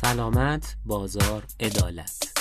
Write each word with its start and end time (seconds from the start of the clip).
سلامت 0.00 0.76
بازار 0.84 1.42
عدالت 1.60 2.32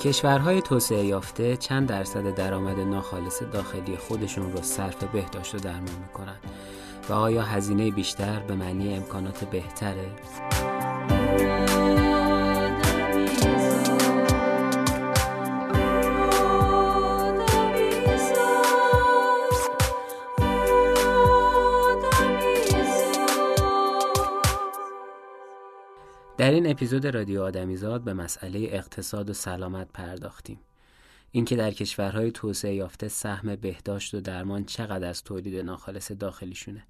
کشورهای 0.00 0.62
توسعه 0.62 1.04
یافته 1.04 1.56
چند 1.56 1.88
درصد 1.88 2.34
درآمد 2.34 2.80
ناخالص 2.80 3.42
داخلی 3.52 3.96
خودشون 3.96 4.52
رو 4.52 4.62
صرف 4.62 5.04
بهداشت 5.04 5.54
و 5.54 5.58
درمان 5.58 5.98
می‌کنن 6.02 6.36
و 7.08 7.12
آیا 7.12 7.42
هزینه 7.42 7.90
بیشتر 7.90 8.40
به 8.40 8.54
معنی 8.54 8.94
امکانات 8.94 9.44
بهتره؟ 9.44 10.10
در 26.46 26.52
این 26.52 26.70
اپیزود 26.70 27.06
رادیو 27.06 27.42
آدمیزاد 27.42 28.04
به 28.04 28.14
مسئله 28.14 28.58
اقتصاد 28.58 29.30
و 29.30 29.32
سلامت 29.32 29.88
پرداختیم. 29.94 30.60
اینکه 31.30 31.56
در 31.56 31.70
کشورهای 31.70 32.30
توسعه 32.30 32.74
یافته 32.74 33.08
سهم 33.08 33.56
بهداشت 33.56 34.14
و 34.14 34.20
درمان 34.20 34.64
چقدر 34.64 35.08
از 35.08 35.24
تولید 35.24 35.64
ناخالص 35.64 36.12
داخلیشونه 36.12 36.84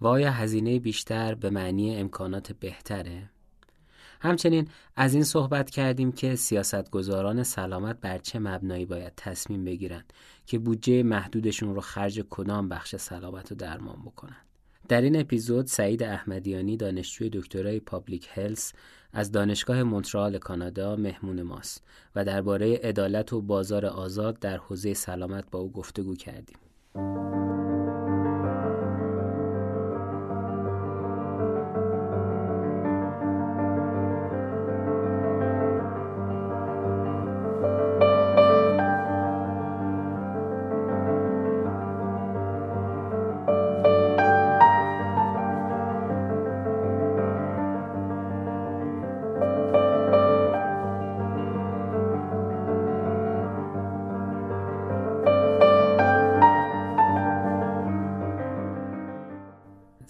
و 0.00 0.06
آیا 0.06 0.30
هزینه 0.30 0.78
بیشتر 0.78 1.34
به 1.34 1.50
معنی 1.50 1.96
امکانات 1.96 2.52
بهتره؟ 2.52 3.30
همچنین 4.20 4.68
از 4.96 5.14
این 5.14 5.24
صحبت 5.24 5.70
کردیم 5.70 6.12
که 6.12 6.36
سیاستگزاران 6.36 7.42
سلامت 7.42 8.00
بر 8.00 8.18
چه 8.18 8.38
مبنایی 8.38 8.84
باید 8.84 9.12
تصمیم 9.16 9.64
بگیرند 9.64 10.12
که 10.46 10.58
بودجه 10.58 11.02
محدودشون 11.02 11.74
رو 11.74 11.80
خرج 11.80 12.24
کدام 12.30 12.68
بخش 12.68 12.96
سلامت 12.96 13.52
و 13.52 13.54
درمان 13.54 14.02
بکنن. 14.02 14.45
در 14.88 15.00
این 15.00 15.20
اپیزود 15.20 15.66
سعید 15.66 16.02
احمدیانی 16.02 16.76
دانشجوی 16.76 17.30
دکترای 17.30 17.80
پابلیک 17.80 18.28
هلس 18.32 18.72
از 19.12 19.32
دانشگاه 19.32 19.82
مونترال 19.82 20.38
کانادا 20.38 20.96
مهمون 20.96 21.42
ماست 21.42 21.84
و 22.16 22.24
درباره 22.24 22.76
عدالت 22.76 23.32
و 23.32 23.40
بازار 23.40 23.86
آزاد 23.86 24.38
در 24.38 24.56
حوزه 24.56 24.94
سلامت 24.94 25.44
با 25.50 25.58
او 25.58 25.72
گفتگو 25.72 26.14
کردیم. 26.14 26.56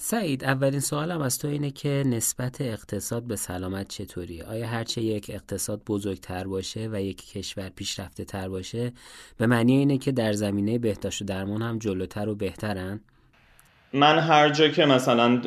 سعید 0.09 0.45
اولین 0.45 0.81
سوالم 0.81 1.21
از 1.21 1.39
تو 1.39 1.49
اینه 1.49 1.71
که 1.71 2.03
نسبت 2.07 2.61
اقتصاد 2.61 3.23
به 3.23 3.37
سلامت 3.37 3.89
چطوریه 3.89 4.45
آیا 4.45 4.67
هرچه 4.67 5.03
یک 5.03 5.31
اقتصاد 5.35 5.83
بزرگتر 5.87 6.47
باشه 6.47 6.89
و 6.93 7.03
یک 7.03 7.31
کشور 7.31 7.69
پیشرفته 7.69 8.25
تر 8.25 8.48
باشه 8.48 8.92
به 9.36 9.47
معنی 9.47 9.77
اینه 9.77 9.98
که 9.98 10.13
در 10.13 10.33
زمینه 10.33 10.79
بهداشت 10.79 11.23
و 11.23 11.25
درمان 11.25 11.63
هم 11.63 11.79
جلوتر 11.79 12.29
و 12.29 12.35
بهترن؟ 12.35 13.01
من 13.96 14.18
هر 14.18 14.48
جا 14.48 14.68
که 14.68 14.84
مثلا 14.86 15.40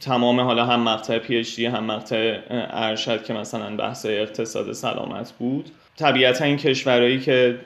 تمام 0.00 0.40
حالا 0.40 0.64
هم 0.66 0.80
مقطع 0.80 1.18
پی 1.18 1.66
هم 1.66 1.84
مقطع 1.84 2.38
ارشد 2.50 3.24
که 3.24 3.32
مثلا 3.32 3.76
بحث 3.76 4.06
اقتصاد 4.06 4.72
سلامت 4.72 5.32
بود 5.38 5.70
طبیعتا 5.96 6.44
این 6.44 6.56
کشورهایی 6.56 7.20
که 7.20 7.58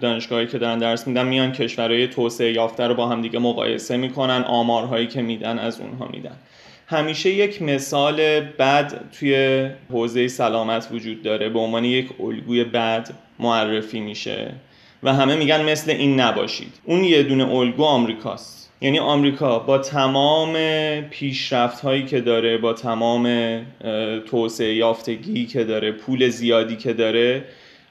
دانشگاهی 0.00 0.46
که 0.46 0.58
دارن 0.58 0.78
درس 0.78 1.06
میدن 1.06 1.26
میان 1.26 1.52
کشورهای 1.52 2.08
توسعه 2.08 2.52
یافته 2.52 2.86
رو 2.86 2.94
با 2.94 3.08
هم 3.08 3.22
دیگه 3.22 3.38
مقایسه 3.38 3.96
می‌کنن 3.96 4.44
آمارهایی 4.46 5.06
که 5.06 5.22
میدن 5.22 5.58
از 5.58 5.80
اونها 5.80 6.08
میدن. 6.08 6.36
همیشه 6.86 7.30
یک 7.30 7.62
مثال 7.62 8.40
بد 8.40 9.10
توی 9.18 9.66
حوزه 9.90 10.28
سلامت 10.28 10.88
وجود 10.92 11.22
داره 11.22 11.48
به 11.48 11.58
عنوان 11.58 11.84
یک 11.84 12.10
الگوی 12.20 12.64
بد 12.64 13.10
معرفی 13.38 14.00
میشه 14.00 14.54
و 15.02 15.14
همه 15.14 15.34
میگن 15.34 15.62
مثل 15.62 15.90
این 15.90 16.20
نباشید. 16.20 16.72
اون 16.84 17.04
یه 17.04 17.22
دونه 17.22 17.54
الگو 17.54 17.84
آمریکاست. 17.84 18.59
یعنی 18.80 18.98
آمریکا 18.98 19.58
با 19.58 19.78
تمام 19.78 20.56
پیشرفت 21.00 21.80
هایی 21.80 22.04
که 22.04 22.20
داره 22.20 22.58
با 22.58 22.72
تمام 22.72 23.26
توسعه 24.26 24.74
یافتگی 24.74 25.46
که 25.46 25.64
داره 25.64 25.92
پول 25.92 26.28
زیادی 26.28 26.76
که 26.76 26.92
داره 26.92 27.44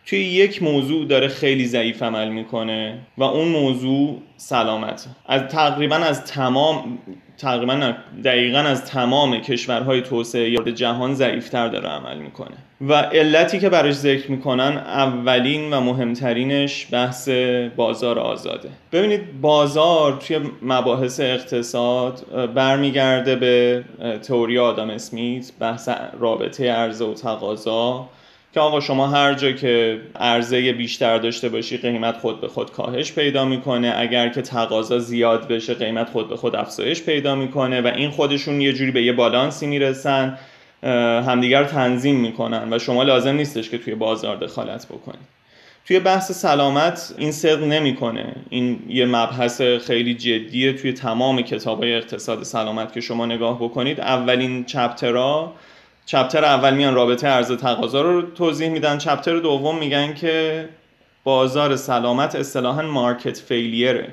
توی 0.05 0.19
یک 0.19 0.63
موضوع 0.63 1.05
داره 1.05 1.27
خیلی 1.27 1.65
ضعیف 1.65 2.03
عمل 2.03 2.29
می‌کنه 2.29 2.97
و 3.17 3.23
اون 3.23 3.47
موضوع 3.47 4.21
سلامت 4.37 5.07
از 5.25 5.41
تقریبا 5.41 5.95
از 5.95 6.25
تمام 6.25 6.99
تقریبا 7.39 7.93
دقیقا 8.23 8.59
از 8.59 8.85
تمام 8.85 9.37
کشورهای 9.37 10.01
توسعه 10.01 10.49
یا 10.49 10.63
جهان 10.71 11.13
ضعیفتر 11.13 11.67
داره 11.67 11.89
عمل 11.89 12.17
می‌کنه. 12.17 12.57
و 12.81 12.93
علتی 12.93 13.59
که 13.59 13.69
براش 13.69 13.93
ذکر 13.93 14.31
می‌کنن 14.31 14.77
اولین 14.77 15.73
و 15.73 15.81
مهمترینش 15.81 16.87
بحث 16.91 17.29
بازار 17.75 18.19
آزاده. 18.19 18.69
ببینید 18.91 19.41
بازار 19.41 20.17
توی 20.27 20.39
مباحث 20.61 21.19
اقتصاد 21.19 22.25
برمیگرده 22.55 23.35
به 23.35 23.83
تئوری 24.21 24.59
آدم 24.59 24.89
اسمیت 24.89 25.51
بحث 25.59 25.89
رابطه 26.19 26.71
عرضه 26.71 27.05
و 27.05 27.13
تقاضا. 27.13 28.09
که 28.53 28.59
آقا 28.59 28.79
شما 28.79 29.07
هر 29.07 29.33
جا 29.33 29.51
که 29.51 30.01
عرضه 30.15 30.73
بیشتر 30.73 31.17
داشته 31.17 31.49
باشی 31.49 31.77
قیمت 31.77 32.17
خود 32.17 32.41
به 32.41 32.47
خود 32.47 32.71
کاهش 32.71 33.11
پیدا 33.11 33.45
می‌کنه. 33.45 33.93
اگر 33.97 34.29
که 34.29 34.41
تقاضا 34.41 34.99
زیاد 34.99 35.47
بشه 35.47 35.73
قیمت 35.73 36.09
خود 36.09 36.29
به 36.29 36.37
خود 36.37 36.55
افزایش 36.55 37.03
پیدا 37.03 37.35
می‌کنه 37.35 37.81
و 37.81 37.87
این 37.87 38.09
خودشون 38.09 38.61
یه 38.61 38.73
جوری 38.73 38.91
به 38.91 39.03
یه 39.03 39.13
بالانسی 39.13 39.67
می‌رسن 39.67 40.37
همدیگر 41.27 41.63
تنظیم 41.63 42.15
می‌کنن 42.15 42.73
و 42.73 42.79
شما 42.79 43.03
لازم 43.03 43.35
نیستش 43.35 43.69
که 43.69 43.77
توی 43.77 43.95
بازار 43.95 44.35
دخالت 44.35 44.85
بکنید 44.85 45.39
توی 45.85 45.99
بحث 45.99 46.31
سلامت 46.31 47.13
این 47.17 47.31
صدق 47.31 47.63
نمی‌کنه. 47.63 48.35
این 48.49 48.79
یه 48.89 49.05
مبحث 49.05 49.61
خیلی 49.61 50.13
جدیه 50.13 50.73
توی 50.73 50.93
تمام 50.93 51.41
کتابای 51.41 51.95
اقتصاد 51.95 52.43
سلامت 52.43 52.93
که 52.93 53.01
شما 53.01 53.25
نگاه 53.25 53.63
بکنید. 53.63 53.99
اولین 53.99 54.65
چپترها 54.65 55.53
چپتر 56.09 56.45
اول 56.45 56.73
میان 56.73 56.95
رابطه 56.95 57.27
عرضه 57.27 57.55
تقاضا 57.55 58.01
رو 58.01 58.21
توضیح 58.21 58.69
میدن. 58.69 58.97
چپتر 58.97 59.37
دوم 59.37 59.77
میگن 59.77 60.13
که 60.13 60.65
بازار 61.23 61.75
سلامت 61.75 62.35
اصطلاحا 62.35 62.81
مارکت 62.81 63.37
فیلیره. 63.37 64.07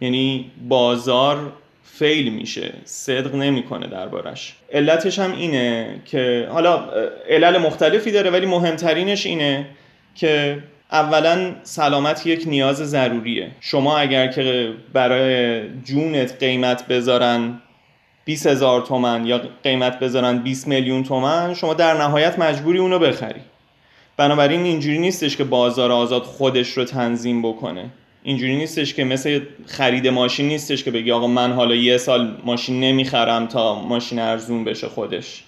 یعنی 0.00 0.50
بازار 0.68 1.52
فیل 1.82 2.32
میشه 2.32 2.72
صدق 2.84 3.34
نمی‌کنه 3.34 3.86
دربارش. 3.86 4.54
علتش 4.72 5.18
هم 5.18 5.32
اینه 5.32 6.00
که 6.04 6.48
حالا 6.52 6.84
علل 7.28 7.58
مختلفی 7.58 8.12
داره 8.12 8.30
ولی 8.30 8.46
مهمترینش 8.46 9.26
اینه 9.26 9.66
که 10.14 10.58
اولا 10.92 11.54
سلامت 11.62 12.26
یک 12.26 12.42
نیاز 12.46 12.76
ضروریه. 12.76 13.50
شما 13.60 13.98
اگر 13.98 14.26
که 14.26 14.72
برای 14.92 15.62
جونت 15.84 16.38
قیمت 16.40 16.86
بذارن 16.86 17.60
20 18.24 18.46
هزار 18.46 18.80
تومن 18.80 19.26
یا 19.26 19.40
قیمت 19.62 19.98
بذارن 19.98 20.38
20 20.38 20.68
میلیون 20.68 21.02
تومن 21.02 21.54
شما 21.54 21.74
در 21.74 21.94
نهایت 21.94 22.38
مجبوری 22.38 22.78
اونو 22.78 22.98
بخری. 22.98 23.40
بنابراین 24.16 24.62
اینجوری 24.62 24.98
نیستش 24.98 25.36
که 25.36 25.44
بازار 25.44 25.92
آزاد 25.92 26.22
خودش 26.22 26.68
رو 26.68 26.84
تنظیم 26.84 27.42
بکنه. 27.42 27.90
اینجوری 28.22 28.56
نیستش 28.56 28.94
که 28.94 29.04
مثل 29.04 29.40
خرید 29.66 30.08
ماشین 30.08 30.48
نیستش 30.48 30.84
که 30.84 30.90
بگی 30.90 31.12
آقا 31.12 31.26
من 31.26 31.52
حالا 31.52 31.74
یه 31.74 31.96
سال 31.96 32.36
ماشین 32.44 32.80
نمی‌خرم 32.80 33.46
تا 33.46 33.74
ماشین 33.74 34.18
ارزون 34.18 34.64
بشه 34.64 34.88
خودش. 34.88 35.44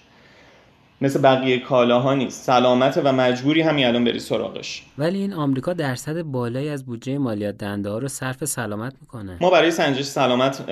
مثل 1.00 1.22
بقیه 1.22 1.58
کالاها 1.58 2.14
نیست. 2.14 2.44
سلامت 2.44 3.00
و 3.04 3.12
مجبوری 3.12 3.60
همین 3.60 3.86
الان 3.86 4.04
بری 4.04 4.18
سراغش. 4.18 4.82
ولی 4.98 5.18
این 5.18 5.32
آمریکا 5.32 5.72
درصد 5.72 6.22
بالایی 6.22 6.68
از 6.68 6.86
بودجه 6.86 7.18
مالیات 7.18 7.58
دنده 7.58 7.90
ها 7.90 7.98
رو 7.98 8.08
صرف 8.08 8.44
سلامت 8.44 8.92
می‌کنه. 9.00 9.36
ما 9.40 9.50
برای 9.50 9.70
سنجش 9.70 10.04
سلامت 10.04 10.62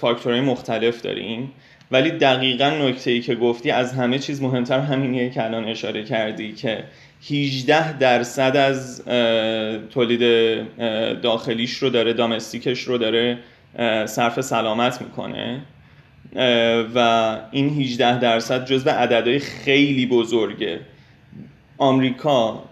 فاکتورهای 0.00 0.40
مختلف 0.40 1.02
داریم. 1.02 1.52
ولی 1.90 2.10
دقیقا 2.10 2.70
نکته 2.70 3.10
ای 3.10 3.20
که 3.20 3.34
گفتی 3.34 3.70
از 3.70 3.92
همه 3.92 4.18
چیز 4.18 4.42
مهمتر 4.42 4.78
همینیه 4.78 5.30
که 5.30 5.44
الان 5.44 5.64
اشاره 5.64 6.04
کردی 6.04 6.52
که 6.52 6.84
18 7.30 7.98
درصد 7.98 8.56
از 8.56 9.02
تولید 9.90 10.20
داخلیش 11.22 11.72
رو 11.72 11.90
داره 11.90 12.12
دامستیکش 12.12 12.80
رو 12.80 12.98
داره 12.98 13.38
صرف 14.06 14.40
سلامت 14.40 15.02
می‌کنه. 15.02 15.60
و 16.94 17.38
این 17.50 17.68
18 17.80 18.18
درصد 18.18 18.64
جزو 18.64 18.90
عددهای 18.90 19.38
خیلی 19.38 20.06
بزرگه. 20.06 20.80
آمریکا 21.78 22.62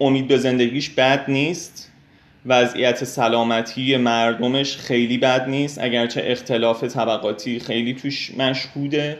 امید 0.00 0.28
به 0.28 0.36
زندگیش 0.36 0.90
بد 0.90 1.24
نیست. 1.30 1.90
وضعیت 2.46 3.04
سلامتی 3.04 3.96
مردمش 3.96 4.76
خیلی 4.76 5.18
بد 5.18 5.48
نیست. 5.48 5.78
اگرچه 5.82 6.22
اختلاف 6.24 6.84
طبقاتی 6.84 7.58
خیلی 7.58 7.94
توش 7.94 8.34
مشهوده. 8.38 9.18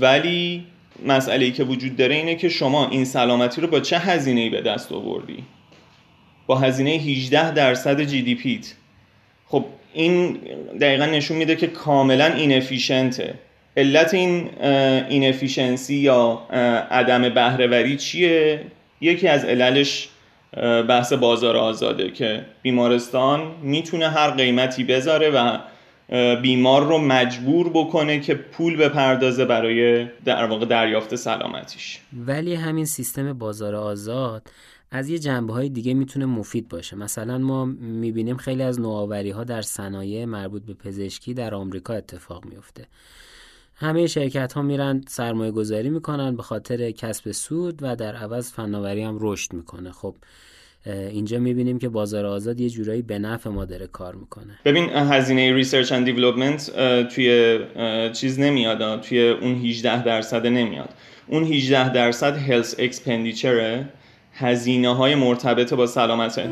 ولی 0.00 0.66
مسئله 1.06 1.44
ای 1.44 1.52
که 1.52 1.64
وجود 1.64 1.96
داره 1.96 2.14
اینه 2.14 2.34
که 2.34 2.48
شما 2.48 2.88
این 2.88 3.04
سلامتی 3.04 3.60
رو 3.60 3.68
با 3.68 3.80
چه 3.80 3.98
هزینه 3.98 4.40
ای 4.40 4.50
به 4.50 4.60
دست 4.60 4.92
آوردی؟ 4.92 5.44
با 6.46 6.58
هزینه 6.58 6.90
18 6.90 7.50
درصد 7.50 8.00
GDP 8.00 8.34
ت. 8.34 8.74
خب 9.46 9.64
این 9.96 10.38
دقیقا 10.80 11.06
نشون 11.06 11.36
میده 11.36 11.56
که 11.56 11.66
کاملا 11.66 12.26
inefficient 12.26 13.25
ه 13.25 13.34
علت 13.76 14.14
این 14.14 14.50
inefficiency 15.08 15.94
یا 15.94 16.42
عدم 16.90 17.28
بهرهوری 17.28 17.96
چیه؟ 17.96 18.60
یکی 19.00 19.28
از 19.28 19.44
عللش 19.44 20.08
بحث 20.88 21.12
بازار 21.12 21.56
آزاده 21.56 22.10
که 22.10 22.44
بیمارستان 22.62 23.40
می‌تونه 23.62 24.08
هر 24.08 24.30
قیمتی 24.30 24.84
بذاره 24.84 25.30
و 25.30 25.58
بیمار 26.42 26.82
رو 26.82 26.98
مجبور 26.98 27.70
بکنه 27.74 28.20
که 28.20 28.34
پول 28.34 28.76
بپردازه 28.76 29.44
برای 29.44 30.06
در 30.24 30.44
واقع 30.44 30.66
دریافت 30.66 31.14
سلامتیش. 31.14 31.98
ولی 32.26 32.54
همین 32.54 32.84
سیستم 32.84 33.32
بازار 33.32 33.74
آزاد 33.74 34.42
از 34.96 35.08
یه 35.08 35.18
جنبه 35.18 35.52
های 35.52 35.68
دیگه 35.68 35.94
می‌تونه 35.94 36.26
مفید 36.26 36.68
باشه. 36.68 36.96
مثلا 36.96 37.38
ما 37.38 37.64
می‌بینیم 37.64 38.36
خیلی 38.36 38.62
از 38.62 38.80
نوآوری 38.80 39.30
ها 39.30 39.44
در 39.44 39.62
صنایع 39.62 40.24
مربوط 40.24 40.62
به 40.62 40.74
پزشکی 40.74 41.34
در 41.34 41.54
آمریکا 41.54 41.94
اتفاق 41.94 42.44
میفته 42.44 42.86
همه 43.74 44.06
شرکت 44.06 44.52
ها 44.52 44.62
میرن 44.62 45.00
سرمایه 45.08 45.50
گذاری 45.50 45.90
می‌کنن 45.90 46.36
به 46.36 46.42
خاطر 46.42 46.90
کسب 46.90 47.32
سود 47.32 47.78
و 47.82 47.96
در 47.96 48.16
عوض 48.16 48.52
فناوری 48.52 49.02
هم 49.02 49.18
رشد 49.20 49.52
می‌کنه. 49.52 49.92
خب 49.92 50.14
اینجا 50.86 51.38
می‌بینیم 51.38 51.78
که 51.78 51.88
بازار 51.88 52.26
آزاد 52.26 52.60
یه 52.60 52.70
جورایی 52.70 53.02
به 53.02 53.18
نفع 53.18 53.50
ما 53.50 53.64
داره 53.64 53.86
کار 53.86 54.14
می‌کنه. 54.14 54.58
ببین 54.64 54.90
هزینه 54.90 55.54
research 55.54 55.92
and 55.92 56.04
development 56.04 56.70
توی 57.14 57.58
چیز 58.12 58.40
نمیاد 58.40 59.00
توی 59.00 59.28
اون 59.28 59.54
18 59.54 60.04
درصد 60.04 60.46
نمیاد. 60.46 60.88
اون 61.26 61.44
18 61.44 61.92
درصد 61.92 62.36
health 62.36 62.74
expenditure 62.78 63.79
ه 63.79 63.88
هزینه 64.38 64.96
های 64.96 65.14
مرتبط 65.14 65.74
با 65.74 65.86
سلامته 65.86 66.50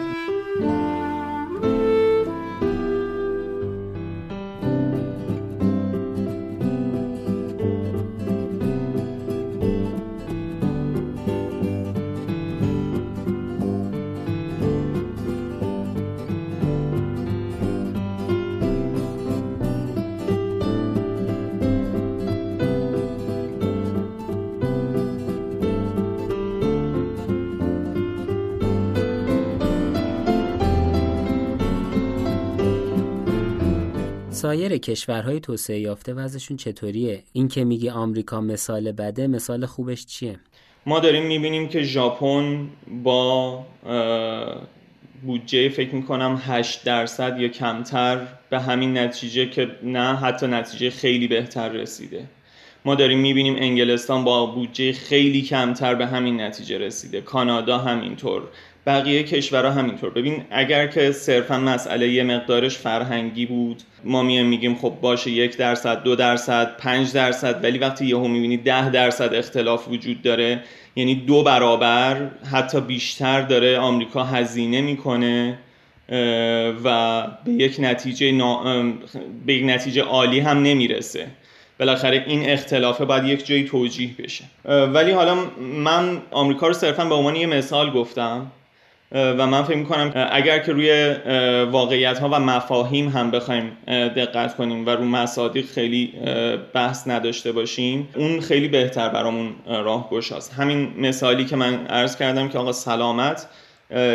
سایر 34.44 34.78
کشورهای 34.78 35.40
توسعه 35.40 35.78
یافته 35.78 36.14
وضعشون 36.14 36.56
چطوریه؟ 36.56 37.22
این 37.32 37.48
که 37.48 37.64
میگی 37.64 37.90
آمریکا 37.90 38.40
مثال 38.40 38.92
بده 38.92 39.26
مثال 39.26 39.66
خوبش 39.66 40.06
چیه؟ 40.06 40.40
ما 40.86 41.00
داریم 41.00 41.26
می‌بینیم 41.26 41.68
که 41.68 41.82
ژاپن 41.82 42.68
با 43.04 43.66
بودجه 45.22 45.68
فکر 45.68 45.94
می‌کنم 45.94 46.42
8 46.46 46.84
درصد 46.84 47.40
یا 47.40 47.48
کمتر 47.48 48.26
به 48.50 48.60
همین 48.60 48.98
نتیجه 48.98 49.50
که 49.50 49.68
نه 49.82 50.16
حتی 50.16 50.46
نتیجه 50.46 50.90
خیلی 50.90 51.28
بهتر 51.28 51.68
رسیده. 51.68 52.24
ما 52.84 52.94
داریم 52.94 53.18
می‌بینیم 53.18 53.56
انگلستان 53.58 54.24
با 54.24 54.46
بودجه 54.46 54.92
خیلی 54.92 55.42
کمتر 55.42 55.94
به 55.94 56.06
همین 56.06 56.40
نتیجه 56.40 56.78
رسیده. 56.78 57.20
کانادا 57.20 57.78
همینطور. 57.78 58.42
بقیه 58.86 59.22
کشورها 59.22 59.70
همینطور. 59.70 60.10
ببین 60.10 60.44
اگر 60.50 60.86
که 60.86 61.12
صرفا 61.12 61.58
مسئله 61.58 62.08
یه 62.08 62.22
مقدارش 62.22 62.78
فرهنگی 62.78 63.46
بود 63.46 63.82
ما 64.04 64.22
میایم 64.22 64.46
میگیم 64.46 64.74
خب 64.74 64.94
باشه 65.00 65.30
یک 65.30 65.56
درصد 65.56 66.02
دو 66.02 66.16
درصد 66.16 66.76
پنج 66.76 67.12
درصد 67.12 67.64
ولی 67.64 67.78
وقتی 67.78 68.06
یهو 68.06 68.28
می‌بینی 68.28 68.56
ده 68.56 68.90
درصد 68.90 69.34
اختلاف 69.34 69.88
وجود 69.88 70.22
داره 70.22 70.60
یعنی 70.96 71.14
دو 71.14 71.42
برابر 71.42 72.30
حتی 72.52 72.80
بیشتر 72.80 73.40
داره 73.40 73.78
آمریکا 73.78 74.24
هزینه 74.24 74.80
می‌کنه 74.80 75.58
و 76.84 77.22
به 77.44 77.52
یک 77.52 77.76
نتیجه 77.78 78.32
به 79.46 79.54
یک 79.54 79.64
نتیجه 79.66 80.02
عالی 80.02 80.40
هم 80.40 80.62
نمی‌رسه. 80.62 81.26
بالاخره 81.78 82.24
این 82.26 82.50
اختلافه 82.50 83.04
باید 83.04 83.24
یک 83.24 83.46
جایی 83.46 83.64
توجیه 83.64 84.10
بشه. 84.18 84.44
ولی 84.64 85.10
حالا 85.10 85.36
من 85.58 86.22
آمریکا 86.30 86.66
رو 86.66 86.72
صرفا 86.72 87.04
به 87.04 87.14
عنوان 87.14 87.36
یه 87.36 87.46
مثال 87.46 87.90
گفتم. 87.90 88.46
و 89.14 89.46
من 89.46 89.62
فکر 89.62 89.76
می‌کنم 89.76 90.28
اگر 90.30 90.58
که 90.58 90.72
روی 90.72 91.14
واقعیت 91.70 92.18
ها 92.18 92.28
و 92.28 92.40
مفاهیم 92.40 93.08
هم 93.08 93.30
بخوایم 93.30 93.76
دقت 93.88 94.56
کنیم 94.56 94.86
و 94.86 94.90
رو 94.90 95.04
مصادیق 95.04 95.66
خیلی 95.66 96.12
بحث 96.72 97.08
نداشته 97.08 97.52
باشیم 97.52 98.08
اون 98.14 98.40
خیلی 98.40 98.68
بهتر 98.68 99.08
برامون 99.08 99.54
راه 99.66 100.10
گشاست. 100.10 100.52
همین 100.52 100.94
مثالی 100.98 101.44
که 101.44 101.56
من 101.56 101.86
عرض 101.86 102.16
کردم 102.16 102.48
که 102.48 102.58
آقا 102.58 102.72
سلامت 102.72 103.46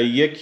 یک 0.01 0.39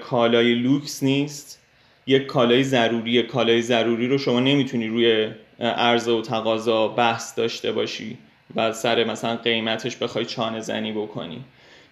کالای 0.00 0.54
لوکس 0.54 1.02
نیست 1.02 1.60
یک 2.06 2.26
کالای 2.26 2.64
ضروری. 2.64 3.22
کالای 3.22 3.62
ضروری 3.62 4.08
رو 4.08 4.18
شما 4.18 4.40
نمی‌تونی 4.40 4.88
روی 4.88 5.28
عرضه 5.60 6.12
و 6.12 6.22
تقاضا 6.22 6.88
بحث 6.88 7.38
داشته 7.38 7.72
باشی 7.72 8.18
و 8.56 8.72
سر 8.72 9.04
مثلا 9.04 9.36
قیمتش 9.36 9.96
بخوای 9.96 10.24
چانه 10.24 10.60
زنی 10.60 10.92
بکنی. 10.92 11.40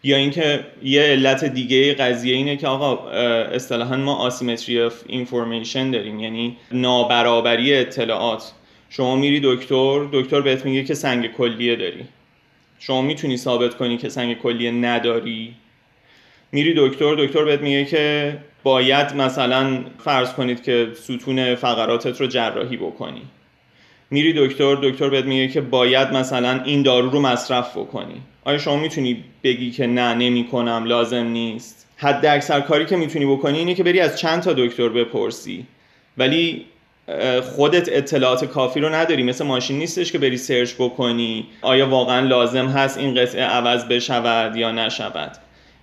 یا 0.02 0.16
اینکه 0.16 0.60
یه 0.82 1.02
علت 1.02 1.44
دیگه 1.44 1.94
قضیه 1.94 2.34
اینه 2.34 2.56
که 2.56 2.66
آقا 2.66 3.08
اصطلاحا 3.42 3.96
ما 3.96 4.14
asymmetry 4.14 4.80
of 4.80 5.02
information 5.06 5.90
داریم 5.90 6.20
یعنی 6.20 6.56
نابرابری 6.72 7.74
اطلاعات. 7.74 8.52
شما 8.90 9.16
میری 9.16 9.40
دکتر 9.44 10.08
دکتر 10.12 10.40
بهت 10.40 10.64
میگه 10.64 10.84
که 10.84 10.94
سنگ 10.94 11.32
کلیه 11.32 11.76
داری. 11.76 12.04
شما 12.78 13.02
می‌تونی 13.02 13.36
ثابت 13.36 13.74
کنی 13.74 13.96
که 13.96 14.08
سنگ 14.08 14.38
کلیه 14.38 14.70
نداری. 14.70 15.54
میری 16.52 16.74
دکتر 16.76 17.14
دکتر 17.14 17.44
بهت 17.44 17.60
میگه 17.60 17.84
که 17.84 18.36
باید 18.62 19.14
مثلا 19.14 19.84
فرض 20.04 20.32
کنید 20.32 20.62
که 20.62 20.88
ستون 20.94 21.54
فقراتت 21.54 22.20
رو 22.20 22.26
جراحی 22.26 22.76
بکنی. 22.76 23.22
میری 24.10 24.32
دکتر 24.46 24.74
دکتر 24.82 25.08
بهت 25.08 25.24
میگه 25.24 25.48
که 25.48 25.60
باید 25.60 26.08
مثلا 26.08 26.60
این 26.64 26.82
دارو 26.82 27.10
رو 27.10 27.20
مصرف 27.20 27.76
بکنی. 27.76 28.14
آیا 28.44 28.58
شما 28.58 28.76
می‌تونی 28.76 29.24
بگی 29.44 29.70
که 29.70 29.86
نه 29.86 30.14
نمی 30.14 30.44
کنم 30.44 30.84
لازم 30.84 31.26
نیست؟ 31.26 31.86
حد 31.96 32.26
اکثر 32.26 32.60
کاری 32.60 32.86
که 32.86 32.96
می‌تونی 32.96 33.26
بکنی 33.26 33.58
اینه 33.58 33.74
که 33.74 33.82
بری 33.82 34.00
از 34.00 34.18
چند 34.18 34.42
تا 34.42 34.52
دکتر 34.52 34.88
بپرسی. 34.88 35.66
ولی 36.18 36.66
خودت 37.42 37.88
اطلاعات 37.92 38.44
کافی 38.44 38.80
رو 38.80 38.94
نداری. 38.94 39.22
مثل 39.22 39.44
ماشین 39.46 39.78
نیستش 39.78 40.12
که 40.12 40.18
بری 40.18 40.36
سرچ 40.36 40.74
بکنی 40.78 41.46
آیا 41.62 41.88
واقعا 41.88 42.26
لازم 42.26 42.66
هست 42.66 42.98
این 42.98 43.14
قطعه 43.14 43.44
عوض 43.44 43.84
بشود 43.84 44.56
یا 44.56 44.72
نشود. 44.72 45.32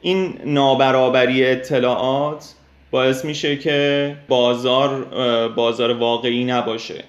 این 0.02 0.34
نابرابری 0.46 1.46
اطلاعات 1.46 2.54
باعث 2.92 3.26
میشه 3.26 3.56
که 3.56 4.16
بازار 4.28 5.04
بازار 5.48 5.94
واقعی 5.94 6.44
نباشه. 6.44 7.04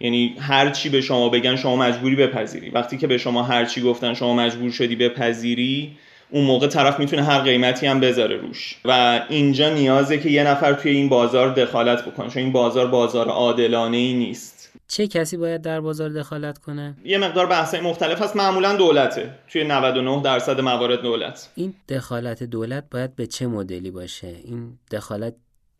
یعنی 0.00 0.36
هر 0.40 0.70
چی 0.70 0.88
به 0.88 1.00
شما 1.00 1.28
بگن 1.28 1.56
شما 1.56 1.76
مجبوری 1.76 2.16
بپذیری. 2.16 2.70
وقتی 2.70 2.98
که 2.98 3.06
به 3.06 3.18
شما 3.18 3.42
هر 3.42 3.64
چی 3.64 3.82
گفتن 3.82 4.14
شما 4.14 4.34
مجبور 4.34 4.70
شدی 4.70 4.96
بپذیری 4.96 5.96
اون 6.30 6.44
موقع 6.44 6.66
طرف 6.66 6.98
می‌تونه 6.98 7.22
هر 7.22 7.38
قیمتی 7.38 7.86
هم 7.86 8.00
بذاره 8.00 8.36
روش. 8.36 8.76
و 8.84 9.20
اینجا 9.28 9.74
نیازه 9.74 10.18
که 10.18 10.30
یه 10.30 10.44
نفر 10.44 10.72
توی 10.72 10.90
این 10.90 11.08
بازار 11.08 11.54
دخالت 11.54 12.04
بکنه 12.04 12.28
چون 12.28 12.42
این 12.42 12.52
بازار 12.52 12.86
بازار 12.86 13.28
عادلانه 13.28 13.96
ای 13.96 14.14
نیست. 14.14 14.72
چه 14.88 15.06
کسی 15.06 15.36
باید 15.36 15.62
در 15.62 15.80
بازار 15.80 16.08
دخالت 16.08 16.58
کنه؟ 16.58 16.94
یه 17.04 17.18
مقدار 17.18 17.46
بحثای 17.46 17.80
مختلف 17.80 18.22
هست. 18.22 18.36
معمولا 18.36 18.76
دولته. 18.76 19.30
توی 19.48 19.64
99 19.64 20.22
درصد 20.22 20.60
موارد 20.60 21.02
دولت. 21.02 21.50
این 21.54 21.74
دخالت 21.88 22.42
دولت 22.42 22.84
باید 22.90 23.16
به 23.16 23.26
چه 23.26 23.46
مدلی 23.46 23.90
باشه؟ 23.90 24.34
این 24.44 24.78
دخالت 24.90 25.34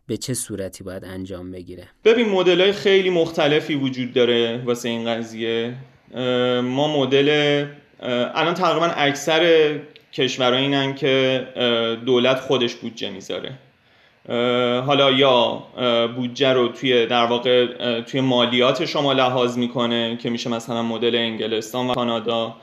به 0.09 0.17
چه 0.17 0.35
صورتی 0.35 0.85
باید 0.85 1.05
انجام 1.05 1.53
بگیره؟ 1.53 1.89
ببین 2.05 2.29
مدل 2.29 2.61
های 2.61 2.73
خیلی 2.73 3.11
مختلفی 3.11 3.75
وجود 3.75 4.13
داره 4.13 4.63
واسه 4.65 4.89
این 4.89 5.15
قضیه. 5.15 5.75
ما 6.63 7.01
مدل 7.01 7.65
الان 8.35 8.55
تقریبا 8.55 8.87
اکثر 8.87 9.73
کشورها 10.13 10.59
اینن 10.59 10.95
که 10.95 11.47
دولت 12.07 12.41
خودش 12.41 12.75
بودجه 12.75 13.11
می‌ذاره. 13.11 13.53
حالا 14.87 15.11
یا 15.11 15.63
بودجه 16.17 16.53
رو 16.53 16.69
توی 16.69 17.07
در 17.07 17.25
واقع 17.25 17.67
توی 18.01 18.21
مالیات 18.21 18.85
شما 18.85 19.13
لحاظ 19.13 19.59
می‌کنه 19.59 20.17
که 20.17 20.31
میشه 20.31 20.51
مثلا 20.51 20.83
مدل 20.83 21.15
انگلستان 21.15 21.91
و 21.91 21.95
کانادا. 21.95 22.57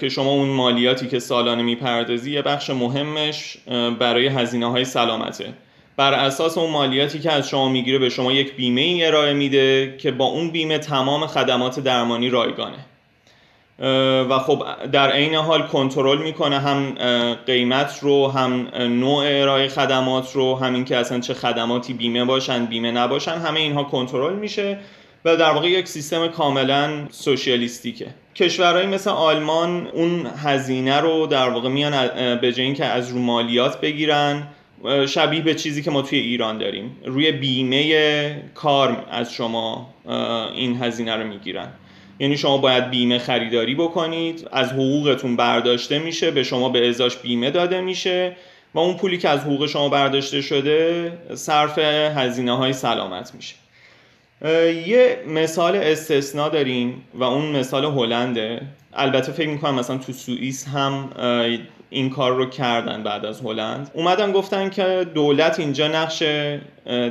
که 0.00 0.08
شما 0.08 0.30
اون 0.30 0.48
مالیاتی 0.48 1.08
که 1.08 1.18
سالانه 1.18 1.62
می‌پردازی 1.62 2.32
یه 2.32 2.42
بخش 2.42 2.70
مهمش 2.70 3.58
برای 3.98 4.26
هزینه 4.26 4.70
های 4.70 4.84
سلامته. 4.84 5.52
بر 5.96 6.12
اساس 6.12 6.58
اون 6.58 6.70
مالیاتی 6.70 7.18
که 7.18 7.32
از 7.32 7.48
شما 7.48 7.68
می‌گیره 7.68 7.98
به 7.98 8.08
شما 8.08 8.32
یک 8.32 8.56
بیمه 8.56 8.80
ای 8.80 9.04
ارائه 9.04 9.32
میده 9.32 9.94
که 9.98 10.10
با 10.10 10.24
اون 10.24 10.50
بیمه 10.50 10.78
تمام 10.78 11.26
خدمات 11.26 11.80
درمانی 11.80 12.30
رایگانه. 12.30 12.86
و 14.30 14.38
خب 14.38 14.64
در 14.92 15.10
عین 15.10 15.34
حال 15.34 15.62
کنترل 15.62 16.18
می‌کنه 16.18 16.58
هم 16.58 16.94
قیمت 17.46 17.98
رو 18.02 18.28
هم 18.28 18.68
نوع 18.78 19.24
ارائه 19.26 19.68
خدمات 19.68 20.32
رو 20.32 20.54
همین 20.54 20.84
که 20.84 20.96
اصلا 20.96 21.20
چه 21.20 21.34
خدماتی 21.34 21.92
بیمه 21.92 22.24
باشن 22.24 22.66
بیمه 22.66 22.90
نباشن 22.90 23.32
همه 23.32 23.60
اینها 23.60 23.84
کنترل 23.84 24.34
میشه 24.34 24.78
و 25.24 25.36
در 25.36 25.50
واقع 25.50 25.68
یک 25.68 25.88
سیستم 25.88 26.28
کاملا 26.28 26.90
سوشیالیستیکه. 27.10 28.06
کشورهایی 28.34 28.86
مثل 28.86 29.10
آلمان 29.10 29.86
اون 29.92 30.26
هزینه 30.36 31.00
رو 31.00 31.26
در 31.26 31.48
واقع 31.48 31.68
میان 31.68 32.08
به 32.36 32.52
جای 32.52 32.64
اینکه 32.64 32.84
از 32.84 33.10
رو 33.10 33.18
مالیات 33.18 33.80
بگیرن 33.80 34.46
شبیه 35.08 35.42
به 35.42 35.54
چیزی 35.54 35.82
که 35.82 35.90
ما 35.90 36.02
توی 36.02 36.18
ایران 36.18 36.58
داریم. 36.58 36.96
روی 37.04 37.32
بیمه 37.32 38.42
کار 38.54 39.06
از 39.10 39.32
شما 39.32 39.94
این 40.54 40.82
هزینه 40.82 41.16
رو 41.16 41.26
می‌گیرن. 41.26 41.68
یعنی 42.18 42.36
شما 42.36 42.58
باید 42.58 42.90
بیمه 42.90 43.18
خریداری 43.18 43.74
بکنید 43.74 44.48
از 44.52 44.72
حقوقتون 44.72 45.36
برداشته 45.36 45.98
میشه 45.98 46.30
به 46.30 46.42
شما 46.42 46.68
به 46.68 46.88
ازاش 46.88 47.16
بیمه 47.16 47.50
داده 47.50 47.80
میشه 47.80 48.36
و 48.74 48.78
اون 48.78 48.96
پولی 48.96 49.18
که 49.18 49.28
از 49.28 49.40
حقوق 49.40 49.66
شما 49.66 49.88
برداشته 49.88 50.40
شده 50.40 51.12
صرف 51.34 51.78
هزینه 52.16 52.56
های 52.56 52.72
سلامت 52.72 53.32
میشه. 53.34 53.54
یه 54.86 55.18
مثال 55.28 55.76
استثنا 55.76 56.48
داریم 56.48 57.02
و 57.14 57.24
اون 57.24 57.56
مثال 57.56 57.84
هلنده. 57.84 58.60
البته 58.92 59.32
فکر 59.32 59.48
می‌کنم 59.48 59.74
مثلا 59.74 59.98
تو 59.98 60.12
سوئیس 60.12 60.68
هم 60.68 61.10
این 61.94 62.10
کار 62.10 62.32
رو 62.36 62.46
کردن 62.46 63.02
بعد 63.02 63.24
از 63.24 63.40
هلند. 63.40 63.90
اومدن 63.94 64.32
گفتن 64.32 64.70
که 64.70 65.06
دولت 65.14 65.60
اینجا 65.60 65.88
نقش 65.88 66.22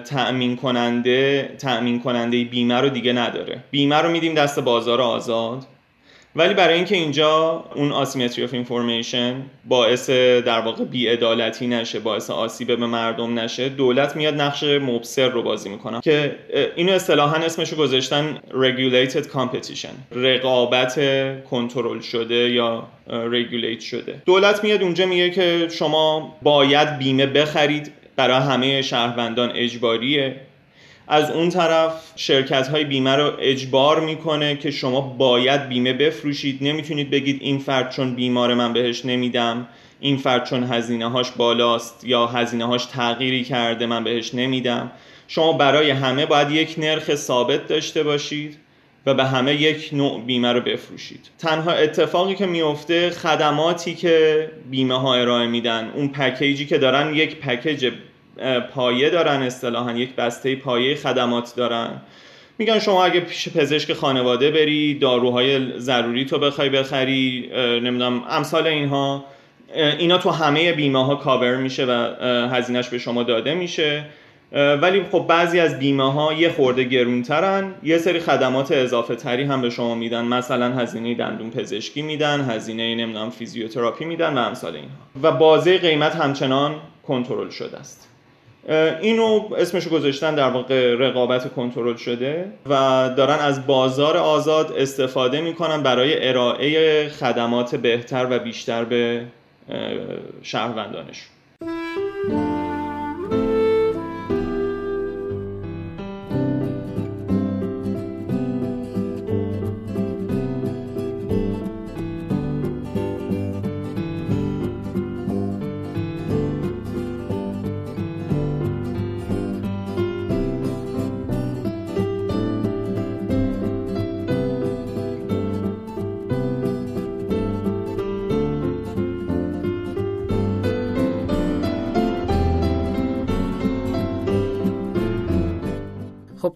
تأمین 0.05 0.55
کننده 0.55 1.55
تأمین 1.57 1.99
کننده 1.99 2.43
بیمه 2.43 2.81
رو 2.81 2.89
دیگه 2.89 3.13
نداره. 3.13 3.63
بیمه 3.71 3.95
رو 3.95 4.11
میدیم 4.11 4.33
دست 4.33 4.59
بازار 4.59 5.01
آزاد. 5.01 5.65
ولی 6.35 6.53
برای 6.53 6.75
اینکه 6.75 6.95
اینجا 6.95 7.63
اون 7.75 7.91
آسیمتری 7.91 8.43
آف 8.43 8.53
اینفورمیشن 8.53 9.35
باعث 9.65 10.09
در 10.09 10.59
واقع 10.59 10.83
بیعدالتی 10.83 11.67
نشه 11.67 11.99
باعث 11.99 12.29
آسیب 12.29 12.67
به 12.67 12.85
مردم 12.85 13.39
نشه 13.39 13.69
دولت 13.69 14.15
میاد 14.15 14.41
نقش 14.41 14.63
مبصر 14.63 15.29
رو 15.29 15.43
بازی 15.43 15.69
می‌کنه 15.69 16.01
که 16.01 16.35
اینو 16.75 16.91
اصطلاحا 16.91 17.35
اسمش 17.35 17.69
رو 17.69 17.77
گذاشتن 17.77 18.37
regulated 18.49 19.25
competition 19.35 20.15
رقابت 20.15 20.99
کنترل 21.49 21.99
شده 21.99 22.49
یا 22.49 22.87
رگولیت 23.07 23.79
شده. 23.79 24.21
دولت 24.25 24.63
میاد 24.63 24.81
اونجا 24.81 25.05
میگه 25.05 25.29
که 25.29 25.67
شما 25.71 26.35
باید 26.41 26.97
بیمه 26.97 27.25
بخرید 27.25 27.91
برای 28.15 28.37
همه 28.37 28.81
شهروندان 28.81 29.51
اجباریه. 29.55 30.35
از 31.07 31.31
اون 31.31 31.49
طرف 31.49 31.93
شرکت 32.15 32.67
های 32.67 32.83
بیمه 32.83 33.15
رو 33.15 33.31
اجبار 33.39 33.99
می‌کنه 33.99 34.55
که 34.55 34.71
شما 34.71 35.01
باید 35.01 35.67
بیمه 35.69 35.93
بفروشید. 35.93 36.57
نمی‌تونید 36.61 37.09
بگید 37.09 37.37
این 37.41 37.59
فرد 37.59 37.89
چون 37.89 38.15
بیمار 38.15 38.53
من 38.53 38.73
بهش 38.73 39.05
نمیدم 39.05 39.67
این 39.99 40.17
فرد 40.17 40.45
چون 40.45 40.63
هزینه 40.63 41.09
هاش 41.09 41.31
بالاست 41.31 42.03
یا 42.03 42.27
هزینه 42.27 42.65
هاش 42.65 42.85
تغییری 42.85 43.43
کرده 43.43 43.85
من 43.85 44.03
بهش 44.03 44.33
نمیدم. 44.33 44.91
شما 45.27 45.53
برای 45.53 45.89
همه 45.89 46.25
باید 46.25 46.51
یک 46.51 46.75
نرخ 46.77 47.15
ثابت 47.15 47.67
داشته 47.67 48.03
باشید 48.03 48.57
و 49.05 49.13
به 49.13 49.25
همه 49.25 49.61
یک 49.61 49.89
نوع 49.93 50.21
بیمه 50.21 50.53
رو 50.53 50.61
بفروشید. 50.61 51.29
تنها 51.39 51.71
اتفاقی 51.71 52.35
که 52.35 52.45
میفته 52.45 53.09
خدماتی 53.09 53.95
که 53.95 54.49
بیمه 54.69 54.99
ها 54.99 55.15
ارائه 55.15 55.47
میدن. 55.47 55.91
اون 55.95 56.07
پکیجی 56.07 56.65
که 56.65 56.77
دارن 56.77 57.15
یک 57.15 57.39
پکیج 57.39 57.91
پایه 58.73 59.09
دارن 59.09 59.41
اصطلاحا 59.41 59.91
یک 59.91 60.15
بسته 60.15 60.55
پایه 60.55 60.95
خدمات 60.95 61.55
دارن. 61.55 62.01
میگن 62.57 62.79
شما 62.79 63.05
اگه 63.05 63.19
پیش 63.19 63.49
پزشک 63.49 63.93
خانواده 63.93 64.51
بری 64.51 64.99
داروهای 64.99 65.79
ضروری 65.79 66.25
تو 66.25 66.39
بخوای 66.39 66.69
بخری 66.69 67.49
نمی‌دونم 67.55 68.23
امثال 68.29 68.67
اینها 68.67 69.25
اینا 69.75 70.17
تو 70.17 70.29
همه 70.29 70.71
بیمه 70.73 71.05
ها 71.05 71.15
کاور 71.15 71.55
میشه 71.55 71.85
و 71.85 72.15
هزینهش 72.51 72.87
به 72.87 72.97
شما 72.97 73.23
داده 73.23 73.53
میشه. 73.53 74.05
ولی 74.51 75.03
خب 75.11 75.25
بعضی 75.29 75.59
از 75.59 75.79
بیمه 75.79 76.13
ها 76.13 76.33
یه 76.33 76.49
خورده 76.49 76.83
گرونترن 76.83 77.73
یه 77.83 77.97
سری 77.97 78.19
خدمات 78.19 78.71
اضافه 78.71 79.15
تری 79.15 79.43
هم 79.43 79.61
به 79.61 79.69
شما 79.69 79.95
میدن. 79.95 80.25
مثلا 80.25 80.73
هزینه 80.73 81.15
دندون 81.15 81.49
پزشکی 81.49 82.01
میدن 82.01 82.41
هزینه 82.41 82.95
نمی‌دونم 82.95 83.29
فیزیوتراپی 83.29 84.05
میدن 84.05 84.33
و 84.33 84.37
امثال 84.37 84.75
اینها. 84.75 84.89
و 85.23 85.31
بازه 85.31 85.77
قیمت 85.77 86.15
همچنان 86.15 86.75
کنترل 87.07 87.49
شده 87.49 87.77
است. 87.77 88.12
اینو 89.01 89.49
اسمشو 89.57 89.89
گذاشتن 89.89 90.35
در 90.35 90.49
واقع 90.49 90.95
رقابت 90.95 91.53
کنترل 91.53 91.95
شده 91.95 92.51
و 92.65 92.73
دارن 93.17 93.39
از 93.39 93.67
بازار 93.67 94.17
آزاد 94.17 94.71
استفاده 94.77 95.41
می‌کنن 95.41 95.83
برای 95.83 96.27
ارائه 96.27 97.09
خدمات 97.09 97.75
بهتر 97.75 98.27
و 98.29 98.39
بیشتر 98.39 98.83
به 98.83 99.25
شهروندانشون 100.41 101.32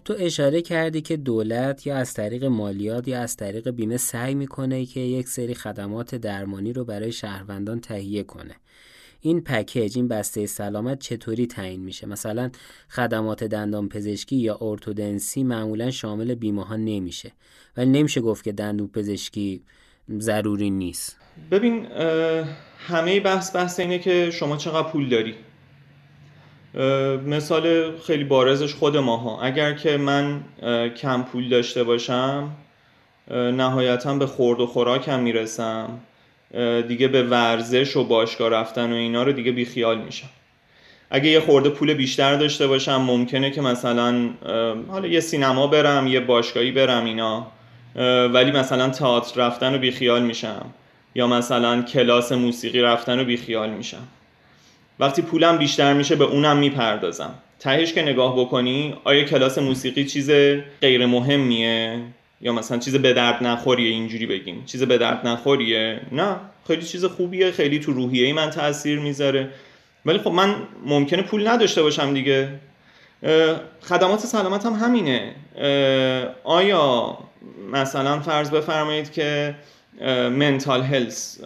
تو 0.08 0.14
اشاره 0.18 0.62
کردی 0.62 1.00
که 1.00 1.16
دولت 1.16 1.86
یا 1.86 1.96
از 1.96 2.14
طریق 2.14 2.44
مالیات 2.44 3.08
یا 3.08 3.20
از 3.20 3.36
طریق 3.36 3.70
بیمه 3.70 3.96
سعی 3.96 4.34
می‌کنه 4.34 4.86
که 4.86 5.00
یک 5.00 5.28
سری 5.28 5.54
خدمات 5.54 6.14
درمانی 6.14 6.72
رو 6.72 6.84
برای 6.84 7.12
شهروندان 7.12 7.80
تهیه 7.80 8.22
کنه. 8.22 8.54
این 9.20 9.40
پکیج 9.40 9.96
این 9.96 10.08
بسته 10.08 10.46
سلامت 10.46 10.98
چطوری 10.98 11.46
تعیین 11.46 11.80
میشه؟ 11.80 12.06
مثلا 12.06 12.50
خدمات 12.88 13.44
دندان 13.44 13.88
پزشکی 13.88 14.36
یا 14.36 14.58
ارتودنسی 14.60 15.42
معمولا 15.42 15.90
شامل 15.90 16.34
بیمه 16.34 16.64
ها 16.64 16.76
نمیشه. 16.76 17.32
ولی 17.76 17.90
نمیشه 17.90 18.20
گفت 18.20 18.44
که 18.44 18.52
دندون 18.52 18.88
پزشکی 18.88 19.62
ضروری 20.18 20.70
نیست. 20.70 21.16
ببین 21.50 21.86
همه 22.78 23.20
بحث 23.20 23.56
بحث 23.56 23.80
اینه 23.80 23.98
که 23.98 24.30
شما 24.30 24.56
چقدر 24.56 24.88
پول 24.88 25.08
داری. 25.08 25.34
مثال 27.26 27.92
خیلی 28.06 28.24
بارزش 28.24 28.74
خود 28.74 28.96
ماها. 28.96 29.42
اگر 29.42 29.72
که 29.72 29.96
من 29.96 30.40
کم 30.96 31.22
پول 31.22 31.48
داشته 31.48 31.84
باشم 31.84 32.50
نهایتا 33.30 34.14
به 34.14 34.26
خورد 34.26 34.60
و 34.60 34.66
خوراکم 34.66 35.20
می‌رسم. 35.20 35.88
دیگه 36.88 37.08
به 37.08 37.22
ورزش 37.22 37.96
و 37.96 38.04
باشگاه 38.04 38.48
رفتن 38.48 38.92
و 38.92 38.94
اینا 38.94 39.22
رو 39.22 39.32
دیگه 39.32 39.52
بیخیال 39.52 39.98
میشم. 39.98 40.28
اگه 41.10 41.28
یه 41.28 41.40
خورده 41.40 41.70
پول 41.70 41.94
بیشتر 41.94 42.36
داشته 42.36 42.66
باشم 42.66 42.96
ممکنه 42.96 43.50
که 43.50 43.60
مثلا 43.60 44.30
حالا 44.88 45.08
یه 45.08 45.20
سینما 45.20 45.66
برم 45.66 46.06
یه 46.06 46.20
باشگاهی 46.20 46.70
برم 46.70 47.04
اینا. 47.04 47.46
ولی 48.28 48.50
مثلا 48.50 48.88
تئاتر 48.88 49.40
رفتن 49.40 49.72
رو 49.72 49.78
بیخیال 49.78 50.22
میشم. 50.22 50.66
یا 51.14 51.26
مثلا 51.26 51.82
کلاس 51.82 52.32
موسیقی 52.32 52.80
رفتن 52.80 53.18
رو 53.18 53.24
بیخیال 53.24 53.70
میشم. 53.70 54.08
وقتی 55.00 55.22
پولم 55.22 55.58
بیشتر 55.58 55.92
میشه 55.92 56.16
به 56.16 56.24
اونم 56.24 56.56
می‌پردازم. 56.56 57.34
تهش 57.60 57.92
که 57.92 58.02
نگاه 58.02 58.40
بکنی 58.40 58.94
آیا 59.04 59.24
کلاس 59.24 59.58
موسیقی 59.58 60.04
چیز 60.04 60.30
غیر 60.80 61.06
مهمیه؟ 61.06 62.00
یا 62.40 62.52
مثلا 62.52 62.78
چیز 62.78 62.96
به 62.96 63.12
درد 63.12 63.44
نخوریه 63.44 63.90
اینجوری 63.90 64.26
بگیم. 64.26 64.64
چیز 64.66 64.82
به 64.82 64.98
درد 64.98 65.26
نخوریه؟ 65.26 66.00
نه. 66.12 66.36
خیلی 66.66 66.82
چیز 66.82 67.04
خوبیه 67.04 67.50
خیلی 67.50 67.78
تو 67.78 67.92
روحیه 67.92 68.26
ای 68.26 68.32
من 68.32 68.50
تاثیر 68.50 68.98
می‌ذاره. 68.98 69.48
ولی 70.06 70.18
خب 70.18 70.30
من 70.30 70.54
ممکنه 70.86 71.22
پول 71.22 71.48
نداشته 71.48 71.82
باشم 71.82 72.14
دیگه. 72.14 72.48
خدمات 73.82 74.20
سلامت 74.20 74.66
هم 74.66 74.72
همینه. 74.72 75.34
آیا 76.44 77.18
مثلا 77.72 78.20
فرض 78.20 78.50
بفرمایید 78.50 79.12
که 79.12 79.54
منتال 80.30 80.82
هلس 80.82 81.40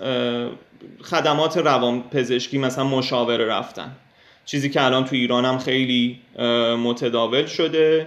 خدمات 1.02 1.56
روان 1.56 2.02
پزشکی 2.02 2.58
مثلا 2.58 2.84
مشاوره 2.84 3.44
رفتن. 3.44 3.96
چیزی 4.44 4.70
که 4.70 4.84
الان 4.84 5.04
تو 5.04 5.16
ایران 5.16 5.44
هم 5.44 5.58
خیلی 5.58 6.20
متداول 6.84 7.46
شده 7.46 8.06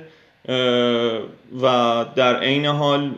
و 1.62 2.06
در 2.16 2.40
عین 2.40 2.66
حال 2.66 3.12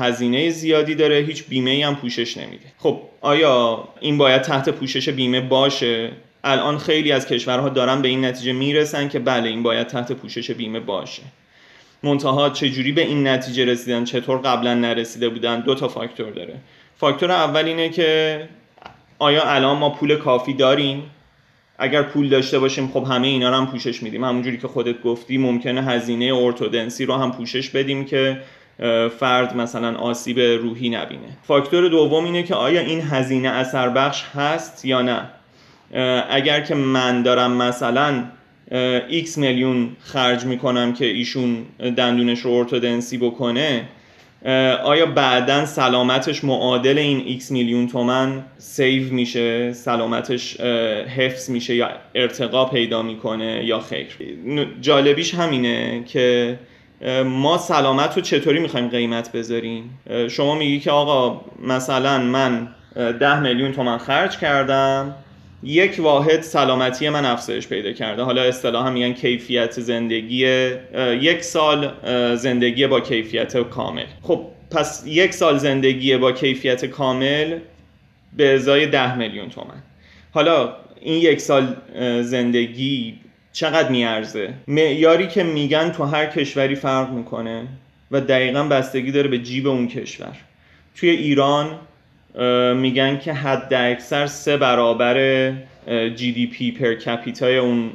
هزینه 0.00 0.50
زیادی 0.50 0.94
داره. 0.94 1.16
هیچ 1.16 1.44
بیمه 1.44 1.86
هم 1.86 1.96
پوشش 1.96 2.36
نمیده. 2.36 2.64
خب 2.78 3.00
آیا 3.20 3.88
این 4.00 4.18
باید 4.18 4.42
تحت 4.42 4.68
پوشش 4.68 5.08
بیمه 5.08 5.40
باشه؟ 5.40 6.10
الان 6.44 6.78
خیلی 6.78 7.12
از 7.12 7.26
کشورها 7.26 7.68
دارن 7.68 8.02
به 8.02 8.08
این 8.08 8.24
نتیجه 8.24 8.52
می‌رسن 8.52 9.08
که 9.08 9.18
بله 9.18 9.48
این 9.48 9.62
باید 9.62 9.86
تحت 9.86 10.12
پوشش 10.12 10.50
بیمه 10.50 10.80
باشه. 10.80 11.22
منتها 12.02 12.50
چجوری 12.50 12.92
به 12.92 13.02
این 13.02 13.26
نتیجه 13.28 13.64
رسیدن؟ 13.64 14.04
چطور 14.04 14.38
قبلا 14.38 14.74
نرسیده 14.74 15.28
بودن؟ 15.28 15.60
دو 15.60 15.74
تا 15.74 15.88
فاکتور 15.88 16.30
داره. 16.30 16.54
فاکتور 16.96 17.30
اول 17.30 17.64
اینه 17.64 17.88
که 17.88 18.48
آیا 19.20 19.42
الان 19.44 19.78
ما 19.78 19.90
پول 19.90 20.16
کافی 20.16 20.54
داریم؟ 20.54 21.02
اگر 21.78 22.02
پول 22.02 22.28
داشته 22.28 22.58
باشیم 22.58 22.88
خب 22.88 23.04
همه 23.04 23.28
اینا 23.28 23.48
رو 23.48 23.54
هم 23.54 23.66
پوشش 23.66 24.02
میدیم. 24.02 24.24
همونجوری 24.24 24.58
که 24.58 24.68
خودت 24.68 25.02
گفتی 25.02 25.38
ممکنه 25.38 25.82
هزینه 25.82 26.34
ارتودنسی 26.34 27.04
رو 27.04 27.14
هم 27.14 27.32
پوشش 27.32 27.70
بدیم 27.70 28.04
که 28.04 28.40
فرد 29.18 29.56
مثلا 29.56 29.96
آسیب 29.98 30.40
روحی 30.40 30.90
نبینه. 30.90 31.28
فاکتور 31.42 31.88
دوم 31.88 32.24
اینه 32.24 32.42
که 32.42 32.54
آیا 32.54 32.80
این 32.80 33.00
هزینه 33.00 33.48
اثر 33.48 33.88
بخش 33.88 34.24
هست 34.34 34.84
یا 34.84 35.02
نه؟ 35.02 35.22
اگر 36.30 36.60
که 36.60 36.74
من 36.74 37.22
دارم 37.22 37.52
مثلا 37.52 38.24
x 39.24 39.36
میلیون 39.38 39.96
خرج 40.00 40.44
می‌کنم 40.44 40.92
که 40.92 41.06
ایشون 41.06 41.64
دندونش 41.96 42.40
رو 42.40 42.50
ارتودنسی 42.50 43.18
بکنه 43.18 43.88
آیا 44.84 45.06
بعدا 45.06 45.66
سلامتش 45.66 46.44
معادل 46.44 46.98
این 46.98 47.40
x 47.40 47.50
میلیون 47.50 47.86
تومن 47.86 48.44
سیو 48.58 49.12
میشه؟ 49.12 49.72
سلامتش 49.72 50.60
حفظ 51.16 51.50
میشه 51.50 51.74
یا 51.74 51.90
ارتقا 52.14 52.64
پیدا 52.64 53.02
می‌کنه 53.02 53.64
یا 53.64 53.80
خیر؟ 53.80 54.06
جالبیش 54.80 55.34
همینه 55.34 56.04
که 56.04 56.58
ما 57.24 57.58
سلامت 57.58 58.16
رو 58.16 58.22
چطوری 58.22 58.58
می‌خوایم 58.58 58.88
قیمت 58.88 59.32
بذاریم؟ 59.32 59.98
شما 60.28 60.54
میگی 60.54 60.80
که 60.80 60.90
آقا 60.90 61.40
مثلا 61.62 62.18
من 62.18 62.68
ده 62.96 63.40
میلیون 63.40 63.72
تومن 63.72 63.98
خرج 63.98 64.38
کردم 64.38 65.14
یک 65.62 65.96
واحد 65.98 66.40
سلامتی 66.40 67.08
من 67.08 67.24
افزایش 67.24 67.68
پیدا 67.68 67.92
کرده. 67.92 68.22
حالا 68.22 68.42
اصطلاحا 68.42 68.90
میگن 68.90 69.12
کیفیت 69.12 69.80
زندگی 69.80 70.46
یک 71.20 71.42
سال 71.42 71.92
زندگی 72.36 72.86
با 72.86 73.00
کیفیت 73.00 73.56
کامل. 73.56 74.04
خب 74.22 74.46
پس 74.70 75.02
یک 75.06 75.34
سال 75.34 75.58
زندگی 75.58 76.16
با 76.16 76.32
کیفیت 76.32 76.84
کامل 76.84 77.58
به 78.36 78.54
ازای 78.54 78.86
ده 78.86 79.16
میلیون 79.16 79.48
تومن. 79.48 79.82
حالا 80.32 80.76
این 81.00 81.22
یک 81.22 81.40
سال 81.40 81.76
زندگی 82.22 83.14
چقدر 83.52 83.88
میارزه؟ 83.88 84.54
معیاری 84.68 85.28
که 85.28 85.42
میگن 85.42 85.90
تو 85.90 86.04
هر 86.04 86.26
کشوری 86.26 86.74
فرق 86.74 87.10
می‌کنه 87.10 87.66
و 88.10 88.20
دقیقا 88.20 88.64
بستگی 88.64 89.12
داره 89.12 89.28
به 89.28 89.38
جیب 89.38 89.68
اون 89.68 89.88
کشور. 89.88 90.36
توی 90.94 91.10
ایران 91.10 91.78
میگن 92.76 93.18
که 93.18 93.32
حد 93.32 93.74
اکثر 93.74 94.26
سه 94.26 94.56
برابر 94.56 95.50
جی 96.14 96.32
دی 96.32 96.46
پی 96.46 96.72
پر 96.72 96.94
کپیتای 96.94 97.56
اون 97.56 97.90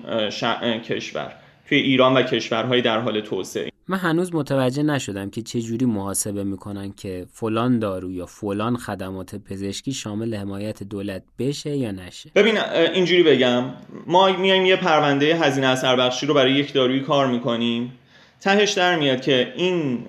کشور. 0.80 1.32
توی 1.70 1.78
ایران 1.78 2.14
و 2.14 2.22
کشورهای 2.22 2.82
در 2.82 3.00
حال 3.00 3.22
توسعه. 3.22 3.70
من 3.88 3.98
هنوز 3.98 4.36
متوجه 4.36 4.84
نشدم 4.84 5.30
که 5.30 5.42
چه 5.42 5.62
جوری 5.62 5.86
محاسبه 5.86 6.44
می‌کنن 6.44 6.94
که 6.94 7.26
فلان 7.32 7.80
دارو 7.80 8.12
یا 8.12 8.26
فلان 8.26 8.78
خدمات 8.78 9.36
پزشکی 9.36 9.94
شامل 9.94 10.36
حمایت 10.36 10.84
دولت 10.84 11.24
بشه 11.40 11.76
یا 11.76 11.92
نشه. 11.92 12.30
ببین 12.36 12.58
اینجوری 12.94 13.24
بگم. 13.24 13.64
ما 14.08 14.32
میایم 14.38 14.66
یه 14.66 14.76
پرونده 14.76 15.36
هزینه 15.36 15.68
اثر 15.68 15.96
بخشی 15.96 16.26
رو 16.26 16.34
برای 16.34 16.54
یک 16.54 16.74
دارویی 16.74 17.00
کار 17.00 17.28
می‌کنیم. 17.28 17.94
تهش 18.42 18.72
در 18.72 18.96
میاد 19.00 19.22
که 19.22 19.54
این 19.56 20.06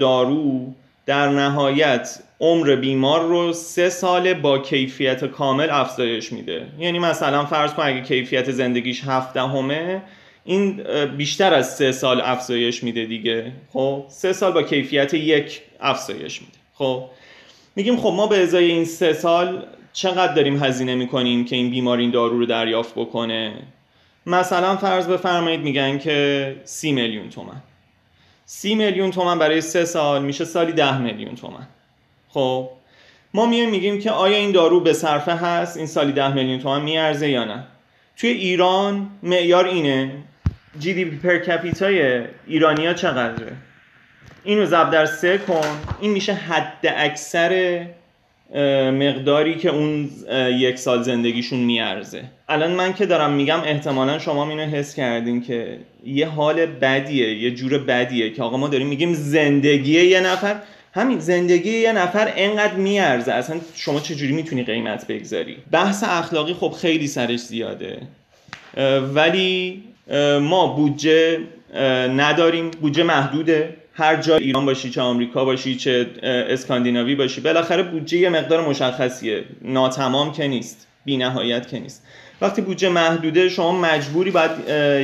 دارو 0.00 0.74
در 1.06 1.28
نهایت 1.28 2.18
عمر 2.40 2.76
بیمار 2.76 3.22
رو 3.22 3.52
سه 3.52 3.88
ساله 3.88 4.34
با 4.34 4.58
کیفیت 4.58 5.24
کامل 5.24 5.70
افزایش 5.70 6.32
میده. 6.32 6.66
یعنی 6.78 6.98
مثلا 6.98 7.44
فرض 7.44 7.74
کن 7.74 7.82
اگه 7.82 8.00
کیفیت 8.00 8.50
زندگیش 8.50 9.04
هفته 9.04 9.40
همه 9.40 10.02
این 10.44 10.82
بیشتر 11.16 11.54
از 11.54 11.76
سه 11.76 11.92
سال 11.92 12.20
افزایش 12.20 12.82
میده 12.82 13.04
دیگه. 13.04 13.52
خب؟ 13.72 14.04
سه 14.08 14.32
سال 14.32 14.52
با 14.52 14.62
کیفیت 14.62 15.14
یک 15.14 15.60
افزایش 15.80 16.40
میده. 16.40 16.52
خب؟ 16.74 17.04
میگیم 17.76 17.96
خب 17.96 18.12
ما 18.16 18.26
به 18.26 18.42
ازای 18.42 18.70
این 18.70 18.84
سه 18.84 19.12
سال 19.12 19.66
چقدر 19.92 20.34
داریم 20.34 20.64
هزینه 20.64 20.94
می‌کنیم 20.94 21.44
که 21.44 21.56
این 21.56 21.70
بیمار 21.70 21.98
این 21.98 22.10
دارو 22.10 22.38
رو 22.38 22.46
دریافت 22.46 22.94
بکنه؟ 22.94 23.54
مثلا 24.26 24.76
فرض 24.76 25.06
بفرمایید 25.06 25.60
میگن 25.60 25.98
که 25.98 26.56
سی 26.64 26.92
میلیون 26.92 27.30
تومن. 27.30 27.62
سی 28.44 28.74
میلیون 28.74 29.10
تومن 29.10 29.38
برای 29.38 29.60
سه 29.60 29.84
سال 29.84 30.22
میشه 30.22 30.44
سالی 30.44 30.72
ده 30.72 30.98
میلیون 30.98 31.34
تومن. 31.34 31.66
خب 32.36 32.68
ما 33.34 33.46
میایم 33.46 33.70
میگیم 33.70 33.98
که 33.98 34.10
آیا 34.10 34.36
این 34.36 34.52
دارو 34.52 34.80
به 34.80 34.92
صرفه 34.92 35.32
هست؟ 35.32 35.76
این 35.76 35.86
سالی 35.86 36.12
ده 36.12 36.34
میلیون 36.34 36.58
تومن 36.58 36.82
میارزه 36.82 37.30
یا 37.30 37.44
نه؟ 37.44 37.64
توی 38.16 38.30
ایران 38.30 39.10
معیار 39.22 39.64
اینه. 39.64 40.10
جی 40.78 40.94
دی 40.94 41.04
پی 41.04 41.16
پر 41.16 41.38
کپیتای 41.38 42.22
ایرانیا 42.46 42.94
چقدره؟ 42.94 43.52
اینو 44.44 44.66
ضرب 44.66 44.90
در 44.90 45.06
سه 45.06 45.38
کن. 45.38 45.66
این 46.00 46.10
میشه 46.10 46.32
حد 46.32 46.94
اکثر 46.96 47.82
مقداری 48.90 49.54
که 49.54 49.70
اون 49.70 50.10
یک 50.50 50.78
سال 50.78 51.02
زندگیشون 51.02 51.58
میارزه. 51.58 52.22
الان 52.48 52.72
من 52.72 52.92
که 52.92 53.06
دارم 53.06 53.32
میگم 53.32 53.60
احتمالا 53.60 54.18
شما 54.18 54.50
اینو 54.50 54.62
حس 54.62 54.94
کردین 54.94 55.42
که 55.42 55.78
یه 56.04 56.28
حال 56.28 56.66
بدیه 56.66 57.34
یه 57.34 57.50
جور 57.50 57.78
بدیه 57.78 58.30
که 58.30 58.42
آقا 58.42 58.56
ما 58.56 58.68
داریم 58.68 58.86
میگیم 58.86 59.14
زندگی 59.14 60.04
یه 60.04 60.20
نفر. 60.20 60.56
همین 60.96 61.18
زندگی 61.18 61.78
یه 61.78 61.92
نفر 61.92 62.32
انقدر 62.36 62.74
میارزه. 62.74 63.32
اصلا 63.32 63.60
شما 63.74 64.00
چجوری 64.00 64.32
می‌تونی 64.32 64.62
قیمت 64.62 65.06
بگذاری؟ 65.06 65.56
بحث 65.70 66.04
اخلاقی 66.04 66.54
خب 66.54 66.74
خیلی 66.80 67.06
سرش 67.06 67.40
زیاده. 67.40 67.98
ولی 69.14 69.82
ما 70.40 70.66
بودجه 70.66 71.38
نداریم. 72.16 72.70
بودجه 72.70 73.02
محدوده. 73.02 73.76
هر 73.94 74.16
جا 74.16 74.36
ایران 74.36 74.66
باشی 74.66 74.90
چه 74.90 75.00
آمریکا 75.00 75.44
باشی 75.44 75.76
چه 75.76 76.06
اسکاندیناوی 76.22 77.14
باشی 77.14 77.40
بالاخره 77.40 77.82
بودجه 77.82 78.18
یه 78.18 78.28
مقدار 78.28 78.68
مشخصیه. 78.68 79.44
ناتمام 79.62 80.32
که 80.32 80.48
نیست. 80.48 80.86
بی 81.04 81.16
نهایت 81.16 81.68
که 81.68 81.78
نیست. 81.78 82.02
وقتی 82.40 82.62
بودجه 82.62 82.88
محدوده 82.88 83.48
شما 83.48 83.72
مجبوری 83.72 84.30
باید 84.30 84.50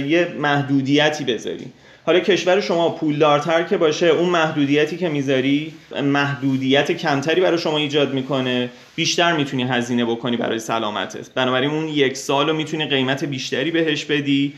یه 0.06 0.28
محدودیتی 0.38 1.24
بذاری. 1.24 1.66
حالا 2.06 2.20
کشور 2.20 2.60
شما 2.60 2.90
پولدارتر 2.90 3.62
که 3.62 3.76
باشه 3.76 4.06
اون 4.06 4.28
محدودیتی 4.28 4.96
که 4.96 5.08
می‌ذاری 5.08 5.74
محدودیت 6.02 6.92
کمتری 6.92 7.40
برای 7.40 7.58
شما 7.58 7.78
ایجاد 7.78 8.14
می‌کنه 8.14 8.68
بیشتر 8.96 9.32
می‌تونی 9.32 9.62
هزینه 9.62 10.04
بکنی 10.04 10.36
برای 10.36 10.58
سلامتت. 10.58 11.34
بنابراین 11.34 11.70
اون 11.70 11.88
یک 11.88 12.16
سال 12.16 12.48
رو 12.48 12.56
می‌تونی 12.56 12.86
قیمت 12.86 13.24
بیشتری 13.24 13.70
بهش 13.70 14.04
بدی 14.04 14.52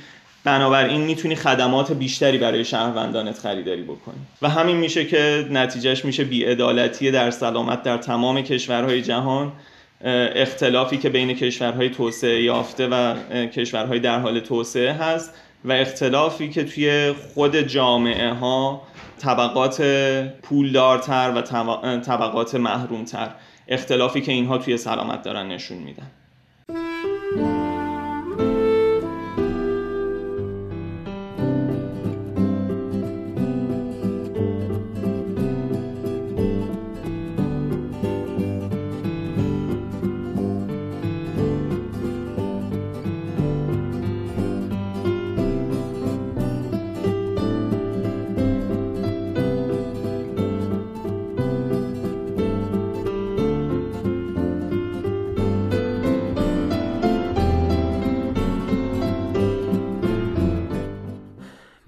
بنابراین 0.44 1.00
می‌تونی 1.00 1.34
خدمات 1.34 1.92
بیشتری 1.92 2.38
برای 2.38 2.64
شهروندانت 2.64 3.38
خریداری 3.38 3.82
بکنی. 3.82 4.20
و 4.42 4.48
همین 4.48 4.76
میشه 4.76 5.04
که 5.04 5.46
نتیجهش 5.50 6.04
میشه 6.04 6.24
بیعدالتی 6.24 7.10
در 7.10 7.30
سلامت 7.30 7.82
در 7.82 7.96
تمام 7.96 8.42
کشورهای 8.42 9.02
جهان 9.02 9.52
اختلافی 10.34 10.96
که 10.96 11.08
بین 11.08 11.34
کشورهای 11.34 11.90
توسعه 11.90 12.42
یافته 12.42 12.86
و 12.86 13.14
کشورهای 13.46 13.98
در 13.98 14.18
حال 14.18 14.40
توسعه 14.40 14.92
هست. 14.92 15.34
و 15.64 15.72
اختلافی 15.72 16.48
که 16.48 16.64
توی 16.64 17.14
خود 17.34 17.56
جامعه 17.56 18.32
ها 18.32 18.82
طبقات 19.18 19.82
پولدارتر 20.42 21.32
و 21.36 21.42
طبقات 22.00 22.54
محرومتر 22.54 23.30
اختلافی 23.68 24.20
که 24.20 24.32
اینها 24.32 24.58
توی 24.58 24.76
سلامت 24.76 25.22
دارن 25.22 25.48
نشون 25.48 25.78
میدن. 25.78 26.10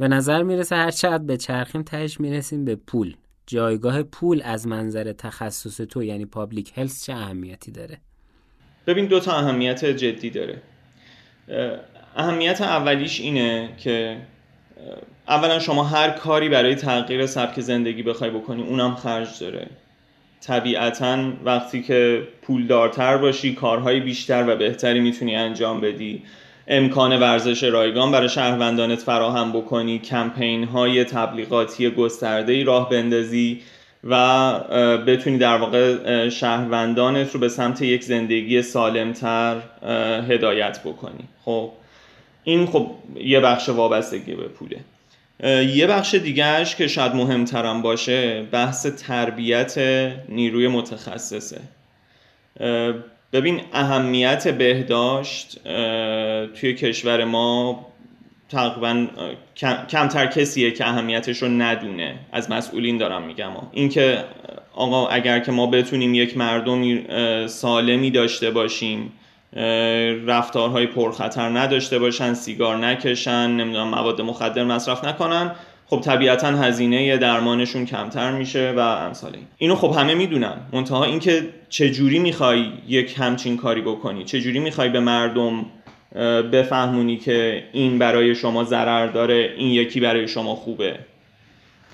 به 0.09 0.15
نظر 0.15 0.43
می‌رسه 0.43 0.77
هر 0.77 0.91
چقدر 0.91 1.25
به 1.25 1.37
چرخیم 1.37 1.83
تهش 1.83 2.21
می‌رسیم 2.21 2.65
به 2.65 2.77
پول. 2.77 3.15
جایگاه 3.47 4.03
پول 4.03 4.43
از 4.45 4.67
منظر 4.67 5.13
تخصص 5.13 5.77
تو 5.77 6.03
یعنی 6.03 6.27
پابلیک 6.27 6.73
هلس 6.77 7.05
چه 7.05 7.13
اهمیتی 7.13 7.71
داره؟ 7.71 7.99
ببین 8.87 9.07
دو 9.07 9.21
تا 9.21 9.33
اهمیت 9.33 9.85
جدی 9.85 10.31
داره. 10.31 10.63
اهمیت 12.17 12.61
اولیش 12.61 13.21
اینه 13.21 13.69
که 13.79 14.17
اولا 15.29 15.59
شما 15.59 15.85
هر 15.85 16.11
کاری 16.11 16.49
برای 16.49 16.75
تغییر 16.75 17.27
سبک 17.27 17.61
زندگی 17.61 18.03
بخوای 18.03 18.31
بکنی 18.31 18.63
اونم 18.63 18.95
خرج 18.95 19.41
داره. 19.41 19.71
طبیعتا 20.41 21.33
وقتی 21.45 21.83
که 21.83 22.29
پولدارتر 22.43 23.17
باشی 23.17 23.55
کارهای 23.55 24.01
بیشتر 24.01 24.45
و 24.49 24.57
بهتری 24.57 25.01
می‌تونی 25.01 25.37
انجام 25.37 25.81
بدی. 25.81 26.23
امکان 26.69 27.21
ورزش 27.21 27.63
رایگان 27.63 28.13
برای 28.13 28.29
شهروندانت 28.29 28.99
فراهم 28.99 29.53
بکنی 29.53 29.99
کمپین 29.99 30.65
های 30.65 31.05
تبلیغاتی 31.05 31.91
گسترده 31.91 32.53
ای 32.53 32.65
راه 32.65 32.91
بندازی 32.91 33.61
و 34.05 34.61
بتونی 35.07 35.39
در 35.39 35.57
واقع 35.57 36.29
شهروندانت 36.29 37.33
رو 37.33 37.41
به 37.41 37.49
سمت 37.49 37.83
یک 37.83 38.05
زندگی 38.05 38.63
سالمتر 38.63 39.57
هدایت 40.29 40.81
بکنی. 40.85 41.25
خب 41.45 41.71
این 42.45 42.67
خب 42.67 42.91
یه 43.15 43.41
بخش 43.41 43.69
وابستگی 43.69 44.35
به 44.35 44.49
پوله. 44.49 44.81
یه 45.65 45.87
بخش 45.87 46.15
دیگهش 46.15 46.75
که 46.75 46.89
شاید 46.89 47.15
مهمترم 47.15 47.83
باشه 47.83 48.43
بحث 48.43 48.87
تربیت 48.87 49.79
نیروی 50.29 50.69
متخصصه. 50.69 51.61
ببین 53.37 53.61
اهمیت 53.73 54.49
بهداشت 54.49 55.63
توی 56.55 56.75
کشور 56.75 57.25
ما 57.25 57.87
تقریبا 58.49 59.07
کمتر 59.89 60.27
کسیه 60.27 60.71
که 60.71 60.89
اهمیتش 60.89 61.43
رو 61.43 61.49
ندونه. 61.49 62.15
از 62.33 62.51
مسئولین 62.51 62.99
دارم 62.99 63.23
میگم. 63.23 63.51
اینکه 63.73 64.25
آقا 64.75 65.09
اگر 65.09 65.39
که 65.39 65.53
ما 65.53 65.67
بتونیم 65.67 66.15
یک 66.15 66.37
مردم 66.37 67.07
سالمی 67.47 68.11
داشته 68.11 68.51
باشیم 68.51 69.13
رفتارهای 70.27 70.87
پرخطر 70.87 71.49
نداشته 71.49 71.99
باشن 71.99 72.35
سیگار 72.35 72.77
نکشن 72.77 73.51
نمی‌دونم 73.51 73.89
مواد 73.89 74.21
مخدر 74.21 74.65
مصرف 74.65 75.05
نکنن 75.05 75.51
خب 75.87 76.01
طبیعتا 76.01 76.49
هزینه 76.49 77.17
درمانشون 77.17 77.87
کمتر 77.87 78.33
میشه 78.33 78.73
و 78.77 78.79
امثال 78.81 79.35
این. 79.35 79.47
اینو 79.59 79.75
خب 79.75 79.95
همه 79.99 80.15
می‌دونن. 80.15 80.57
منتها 80.73 81.05
اینکه 81.05 81.43
چجوری 81.69 82.19
می‌خوای 82.19 82.67
یک 82.89 83.15
همچین 83.19 83.57
کاری 83.57 83.81
بکنی 83.81 84.25
چجوری 84.25 84.59
می‌خوای 84.59 84.89
به 84.89 85.01
مردم 85.01 85.67
بفهمونی 86.53 87.17
که 87.17 87.65
این 87.73 87.99
برای 87.99 88.35
شما 88.35 88.65
ضرر 88.65 89.07
داره 89.07 89.55
این 89.57 89.71
یکی 89.71 90.01
برای 90.01 90.29
شما 90.29 90.55
خوبه. 90.55 90.99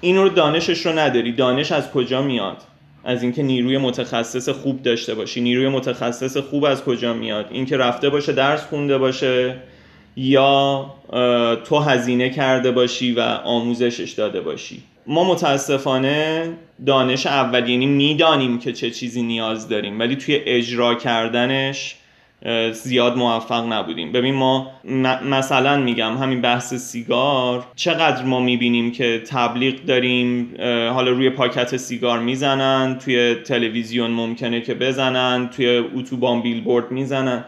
این 0.00 0.16
رو 0.16 0.28
دانشش 0.28 0.86
رو 0.86 0.98
نداری. 0.98 1.32
دانش 1.32 1.72
از 1.72 1.90
کجا 1.90 2.22
میاد؟ 2.22 2.56
از 3.04 3.22
اینکه 3.22 3.42
نیروی 3.42 3.78
متخصص 3.78 4.48
خوب 4.48 4.82
داشته 4.82 5.14
باشی. 5.14 5.40
نیروی 5.40 5.68
متخصص 5.68 6.36
خوب 6.36 6.64
از 6.64 6.84
کجا 6.84 7.14
میاد؟ 7.14 7.46
اینکه 7.50 7.76
رفته 7.76 8.10
باشه 8.10 8.32
درس 8.32 8.64
خونده 8.64 8.98
باشه. 8.98 9.56
یا 10.16 10.86
تو 11.64 11.78
هزینه 11.78 12.30
کرده 12.30 12.70
باشی 12.70 13.12
و 13.12 13.20
آموزشش 13.44 14.10
داده 14.10 14.40
باشی. 14.40 14.82
ما 15.06 15.24
متاسفانه 15.24 16.48
دانش 16.86 17.26
اولینی 17.26 17.86
می‌دانیم 17.86 18.58
که 18.58 18.72
چه 18.72 18.90
چیزی 18.90 19.22
نیاز 19.22 19.68
داریم 19.68 20.00
ولی 20.00 20.16
توی 20.16 20.34
اجرا 20.46 20.94
کردنش 20.94 21.96
زیاد 22.72 23.16
موفق 23.16 23.72
نبودیم. 23.72 24.12
ببین 24.12 24.34
ما 24.34 24.70
مثلا 25.30 25.76
میگم 25.76 26.16
همین 26.16 26.40
بحث 26.40 26.74
سیگار 26.74 27.66
چقدر 27.76 28.24
ما 28.24 28.40
می‌بینیم 28.40 28.92
که 28.92 29.22
تبلیغ 29.26 29.74
داریم 29.86 30.54
حالا 30.94 31.10
روی 31.10 31.30
پاکت 31.30 31.76
سیگار 31.76 32.18
می‌زنن 32.18 32.98
توی 32.98 33.34
تلویزیون 33.34 34.10
ممکنه 34.10 34.60
که 34.60 34.74
بزنن 34.74 35.48
توی 35.48 35.84
اتوبان 35.96 36.42
بیلبورد 36.42 36.90
می‌زنن. 36.90 37.44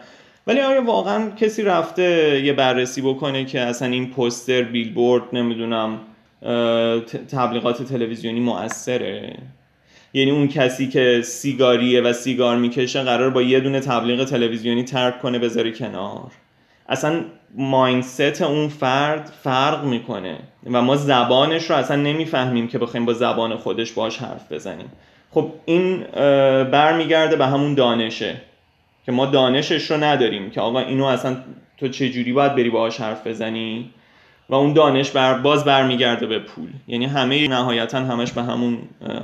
ولی 0.47 0.59
آیا 0.59 0.83
واقعا 0.83 1.29
کسی 1.29 1.61
رفته 1.61 2.41
یه 2.45 2.53
بررسی 2.53 3.01
بکنه 3.01 3.45
که 3.45 3.59
اصلا 3.61 3.87
این 3.87 4.09
پوستر 4.09 4.61
بیلبورد 4.61 5.23
نمی‌دونم 5.33 5.99
تبلیغات 7.31 7.83
تلویزیونی 7.83 8.39
مؤثره 8.39 9.37
یعنی 10.13 10.31
اون 10.31 10.47
کسی 10.47 10.87
که 10.87 11.21
سیگاریه 11.23 12.01
و 12.01 12.13
سیگار 12.13 12.57
می‌کشه 12.57 13.03
قرار 13.03 13.29
با 13.29 13.41
یه 13.41 13.59
دونه 13.59 13.79
تبلیغ 13.79 14.23
تلویزیونی 14.23 14.83
ترک 14.83 15.21
کنه 15.21 15.39
بذاره 15.39 15.71
کنار. 15.71 16.31
اصلا 16.89 17.21
مایندست 17.57 18.41
اون 18.41 18.67
فرد 18.67 19.31
فرق 19.43 19.83
می‌کنه 19.83 20.37
و 20.71 20.81
ما 20.81 20.95
زبانش 20.95 21.69
رو 21.69 21.75
اصلا 21.75 21.97
نمی‌فهمیم 21.97 22.67
که 22.67 22.77
بخوایم 22.77 23.05
با 23.05 23.13
زبان 23.13 23.55
خودش 23.55 23.91
باش 23.91 24.17
حرف 24.17 24.51
بزنیم. 24.51 24.91
خب 25.31 25.51
این 25.65 26.03
برمیگرده 26.63 27.35
به 27.35 27.45
همون 27.45 27.73
دانشه. 27.75 28.35
که 29.05 29.11
ما 29.11 29.25
دانشش 29.25 29.91
رو 29.91 30.03
نداریم 30.03 30.49
که 30.49 30.61
آقا 30.61 30.79
اینو 30.79 31.05
اصلا 31.05 31.37
تو 31.77 31.87
چجوری 31.87 32.33
باید 32.33 32.55
بری 32.55 32.69
باهاش 32.69 33.01
حرف 33.01 33.27
بزنی؟ 33.27 33.91
و 34.49 34.55
اون 34.55 34.73
دانش 34.73 35.11
بر 35.11 35.39
باز 35.39 35.65
برمیگرده 35.65 36.27
به 36.27 36.39
پول. 36.39 36.69
یعنی 36.87 37.05
همه 37.05 37.47
نهایتا 37.47 37.99
همش 37.99 38.31
به 38.31 38.43
همون 38.43 38.77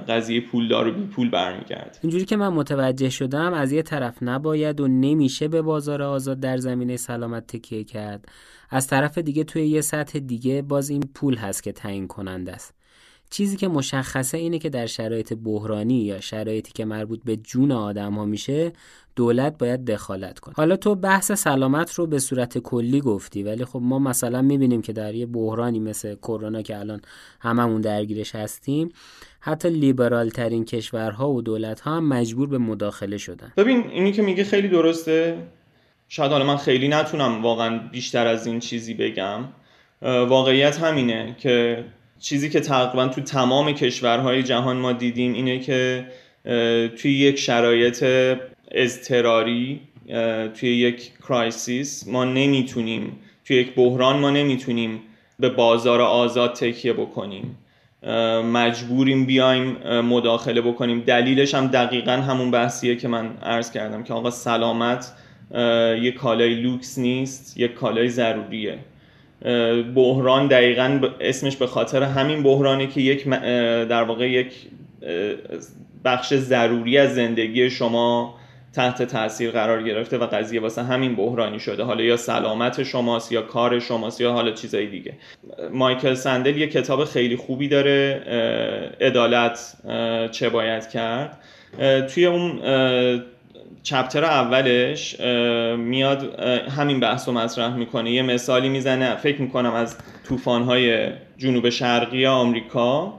قضیه 0.08 0.42
پولدار 0.42 0.88
و 0.88 0.92
بی 0.92 1.06
پول 1.06 1.30
برمیگرده. 1.30 1.92
اینجوری 2.02 2.26
که 2.26 2.36
من 2.38 2.48
متوجه 2.48 3.10
شدم 3.10 3.54
از 3.54 3.72
یه 3.72 3.82
طرف 3.82 4.18
نباید 4.22 4.80
و 4.80 4.88
نمیشه 4.88 5.48
به 5.48 5.62
بازار 5.62 6.02
آزاد 6.02 6.40
در 6.40 6.58
زمینه 6.58 6.98
سلامت 6.98 7.48
تکیه 7.48 7.84
کرد. 7.84 8.26
از 8.70 8.88
طرف 8.88 9.18
دیگه 9.18 9.44
توی 9.44 9.68
یه 9.68 9.82
سطح 9.82 10.20
دیگه 10.20 10.62
باز 10.62 10.90
این 10.90 11.04
پول 11.16 11.36
هست 11.36 11.64
که 11.64 11.72
تعیین 11.72 12.08
کننده 12.08 12.52
است. 12.52 12.81
چیزی 13.32 13.58
که 13.58 13.68
مشخصه 13.68 14.38
اینه 14.38 14.60
که 14.60 14.70
در 14.70 14.86
شرایط 14.86 15.34
بحرانی 15.34 16.04
یا 16.04 16.20
شرایطی 16.20 16.72
که 16.72 16.86
مربوط 16.86 17.20
به 17.26 17.36
جون 17.38 17.72
آدم 17.72 18.14
ها 18.14 18.26
میشه 18.26 18.72
دولت 19.16 19.58
باید 19.58 19.86
دخالت 19.86 20.40
کنه. 20.40 20.54
حالا 20.58 20.76
تو 20.76 20.96
بحث 20.96 21.32
سلامت 21.32 21.94
رو 21.94 22.08
به 22.08 22.20
صورت 22.20 22.58
کلی 22.58 23.02
گفتی 23.02 23.44
ولی 23.44 23.66
خب 23.66 23.80
ما 23.84 24.00
مثلا 24.00 24.42
می‌بینیم 24.42 24.82
که 24.82 24.94
در 24.94 25.16
یه 25.16 25.26
بحرانی 25.26 25.80
مثل 25.80 26.16
کرونا 26.16 26.62
که 26.62 26.80
الان 26.80 27.02
هممون 27.40 27.82
درگیرش 27.82 28.36
هستیم 28.36 28.90
حتی 29.40 29.70
لیبرال 29.70 30.30
ترین 30.30 30.66
کشورها 30.66 31.30
و 31.30 31.42
دولت 31.42 31.80
ها 31.80 31.98
هم 31.98 32.08
مجبور 32.08 32.48
به 32.48 32.58
مداخله 32.58 33.18
شدن. 33.18 33.54
ببین 33.58 33.90
اینی 33.90 34.12
که 34.12 34.22
میگه 34.22 34.44
خیلی 34.44 34.68
درسته. 34.68 35.38
شاید 36.08 36.32
حالا 36.32 36.46
من 36.46 36.58
خیلی 36.58 36.88
نتونم 36.88 37.44
واقعا 37.44 37.88
بیشتر 37.92 38.28
از 38.28 38.48
این 38.48 38.60
چیزی 38.60 38.94
بگم. 38.94 39.44
واقعیت 40.02 40.80
همینه 40.80 41.36
که 41.40 41.86
چیزی 42.22 42.50
که 42.50 42.60
تقریبا 42.60 43.08
تو 43.08 43.22
تمام 43.22 43.72
کشورهای 43.72 44.44
جهان 44.44 44.78
ما 44.78 44.94
دیدیم 44.94 45.34
اینه 45.34 45.60
که 45.60 46.06
توی 46.98 47.12
یک 47.12 47.40
شرایط 47.40 48.06
اضطراری 48.72 49.80
توی 50.60 50.70
یک 50.78 51.12
کرایسیس 51.28 52.08
ما 52.08 52.26
نمی‌تونیم 52.26 53.20
توی 53.46 53.58
یک 53.58 53.76
بحران 53.76 54.20
ما 54.20 54.30
نمی‌تونیم 54.30 55.00
به 55.40 55.50
بازار 55.50 56.02
آزاد 56.02 56.54
تکیه 56.54 56.94
بکنیم. 56.94 57.58
مجبوریم 58.54 59.26
بیایم 59.26 59.78
مداخله 60.02 60.62
بکنیم. 60.62 61.02
دلیلش 61.02 61.56
هم 61.56 61.68
دقیقا 61.68 62.12
همون 62.12 62.52
بحثیه 62.52 62.96
که 62.96 63.08
من 63.08 63.38
عرض 63.44 63.72
کردم 63.72 64.04
که 64.04 64.14
آقا 64.14 64.30
سلامت 64.30 65.12
یک 66.02 66.14
کالای 66.14 66.54
لوکس 66.54 66.98
نیست 66.98 67.58
یک 67.58 67.74
کالای 67.74 68.10
ضروریه. 68.10 68.78
بحران 69.96 70.48
دقیقا 70.48 71.00
اسمش 71.20 71.58
به 71.58 71.68
خاطر 71.68 72.04
همین 72.04 72.44
بحرانی 72.44 72.88
که 72.88 73.02
یک 73.02 73.30
در 73.90 74.04
واقع 74.04 74.30
یک 74.30 74.54
بخش 76.06 76.34
ضروری 76.34 76.98
از 76.98 77.16
زندگی 77.16 77.70
شما 77.70 78.36
تحت 78.74 79.04
تاثیر 79.04 79.52
قرار 79.52 79.84
گرفته 79.84 80.18
و 80.18 80.26
قضیه 80.26 80.62
واسه 80.62 80.84
همین 80.84 81.16
بحرانی 81.16 81.60
شده. 81.60 81.84
حالا 81.84 82.04
یا 82.04 82.18
سلامت 82.18 82.84
شماست 82.84 83.32
یا 83.32 83.42
کار 83.42 83.80
شماست 83.80 84.22
یا 84.22 84.32
حالا 84.32 84.52
چیزایی 84.52 84.88
دیگه. 84.88 85.14
مایکل 85.72 86.14
سندل 86.14 86.58
یه 86.58 86.68
کتاب 86.68 87.06
خیلی 87.06 87.36
خوبی 87.36 87.68
داره 87.68 88.22
عدالت 89.02 89.76
چه 90.32 90.50
باید 90.50 90.90
کرد. 90.90 91.38
توی 92.14 92.26
اون 92.26 92.60
چپتر 93.84 94.24
اولش 94.24 95.20
میاد 95.78 96.40
همین 96.78 97.00
بحث 97.00 97.28
رو 97.28 97.34
مطرح 97.34 97.76
می‌کنه. 97.76 98.12
یه 98.12 98.22
مثالی 98.22 98.70
می‌زنه 98.70 99.16
فکر 99.16 99.42
می‌کنم 99.42 99.74
از 99.74 99.98
طوفان‌های 100.28 101.10
جنوب 101.38 101.70
شرقی 101.70 102.26
آمریکا 102.26 103.14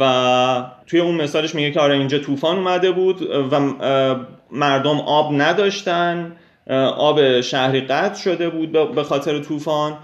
و 0.00 0.64
توی 0.86 1.00
اون 1.00 1.14
مثالش 1.14 1.54
میگه 1.54 1.70
که 1.70 1.80
آره 1.80 1.94
اینجا 1.94 2.18
طوفان 2.18 2.56
اومده 2.56 2.90
بود 2.90 3.22
و 3.52 3.60
مردم 4.50 5.00
آب 5.00 5.32
نداشتن 5.32 6.36
آب 6.96 7.40
شهری 7.40 7.80
قطع 7.80 8.22
شده 8.22 8.48
بود 8.48 8.94
به 8.94 9.02
خاطر 9.02 9.38
طوفان 9.38 9.96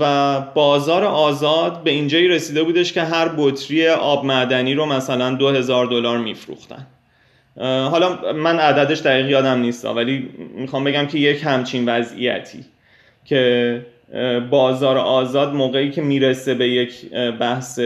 و 0.00 0.40
بازار 0.54 1.04
آزاد 1.04 1.82
به 1.82 1.90
اینجایی 1.90 2.28
رسیده 2.28 2.62
بودش 2.62 2.92
که 2.92 3.02
هر 3.02 3.30
بطری 3.36 3.88
آب 3.88 4.24
معدنی 4.24 4.74
رو 4.74 4.86
مثلا 4.86 5.30
دو 5.30 5.48
هزار 5.48 5.86
دلار 5.86 6.18
میفروختن. 6.18 6.86
حالا 7.60 8.32
من 8.32 8.58
عددش 8.58 9.00
دقیق 9.00 9.30
یادم 9.30 9.60
نیست 9.60 9.84
ولی 9.84 10.28
می‌خوام 10.54 10.84
بگم 10.84 11.06
که 11.06 11.18
یک 11.18 11.42
همچین 11.44 11.88
وضعیتی 11.88 12.64
که 13.24 13.86
بازار 14.50 14.98
آزاد 14.98 15.54
موقعی 15.54 15.90
که 15.90 16.02
می‌رسه 16.02 16.54
به 16.54 16.68
یک 16.68 17.10
بحث 17.40 17.80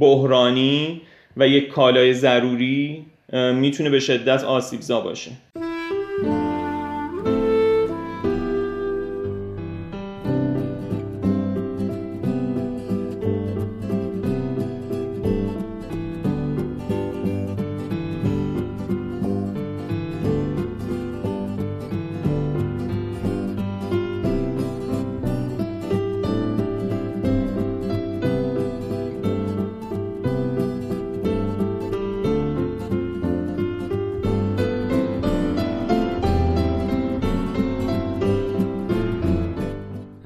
بحرانی 0.00 1.00
و 1.36 1.48
یک 1.48 1.68
کالای 1.68 2.14
ضروری 2.14 3.06
می‌تونه 3.32 3.90
به 3.90 4.00
شدت 4.00 4.44
آسیبزا 4.44 5.00
باشه. 5.00 5.30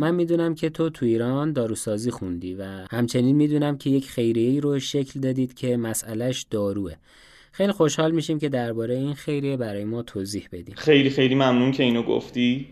من 0.09 0.15
می‌دونم 0.15 0.55
که 0.55 0.71
تو 0.71 0.91
تو 0.91 1.07
ایران 1.07 1.53
داروسازی 1.53 2.11
خوندی 2.11 2.55
و 2.55 2.65
همچنین 2.91 3.37
می‌دونم 3.37 3.79
که 3.79 3.91
یک 3.91 4.11
خیریه 4.11 4.61
رو 4.61 4.79
شکل 4.79 5.21
دادید 5.21 5.55
که 5.55 5.77
مسئلهش 5.77 6.47
داروه. 6.51 6.93
خیلی 7.53 7.73
خوشحال 7.73 8.11
میشیم 8.11 8.39
که 8.39 8.49
درباره 8.49 8.95
این 8.95 9.15
خیریه 9.15 9.57
برای 9.57 9.85
ما 9.85 10.03
توضیح 10.03 10.49
بدیم. 10.53 10.75
خیلی 10.75 11.11
خیلی 11.11 11.35
ممنون 11.35 11.73
که 11.73 11.83
اینو 11.83 12.03
گفتی. 12.03 12.67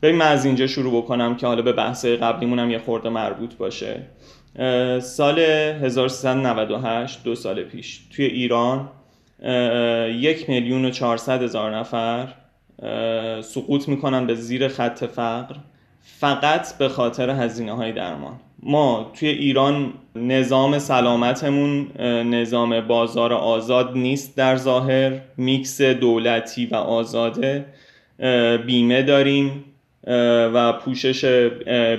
بریم 0.00 0.16
من 0.16 0.26
از 0.26 0.44
اینجا 0.44 0.66
شروع 0.66 1.02
بکنم 1.02 1.36
که 1.36 1.46
حالا 1.46 1.62
به 1.62 1.72
بحث 1.72 2.04
قبلیمونم 2.04 2.70
یه 2.70 2.78
خورده 2.78 3.08
مربوط 3.08 3.54
باشه. 3.54 4.02
سال 5.00 5.38
1398 5.38 7.24
دو 7.24 7.34
سال 7.34 7.62
پیش 7.62 8.00
توی 8.16 8.24
ایران 8.24 8.88
یک 10.20 10.50
میلیون 10.50 10.84
و 10.84 10.90
چهارصد 10.90 11.42
هزار 11.42 11.76
نفر 11.76 12.34
سقوط 13.42 13.88
می‌کنن 13.88 14.26
به 14.26 14.34
زیر 14.34 14.68
خط 14.68 15.04
فقر. 15.04 15.54
فقط 16.04 16.78
به 16.78 16.88
خاطر 16.88 17.30
هزینه 17.30 17.72
های 17.72 17.92
درمان. 17.92 18.32
ما 18.62 19.10
توی 19.14 19.28
ایران 19.28 19.92
نظام 20.14 20.78
سلامتمون 20.78 22.00
نظام 22.30 22.80
بازار 22.80 23.32
آزاد 23.32 23.96
نیست 23.96 24.36
در 24.36 24.56
ظاهر. 24.56 25.12
میکس 25.36 25.80
دولتی 25.80 26.66
و 26.66 26.74
آزاده 26.74 27.64
بیمه 28.66 29.02
داریم 29.02 29.64
و 30.54 30.72
پوشش 30.72 31.24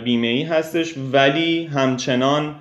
بیمه 0.04 0.28
ای 0.28 0.44
هستش. 0.44 0.94
ولی 1.12 1.65
همچنان 1.65 2.56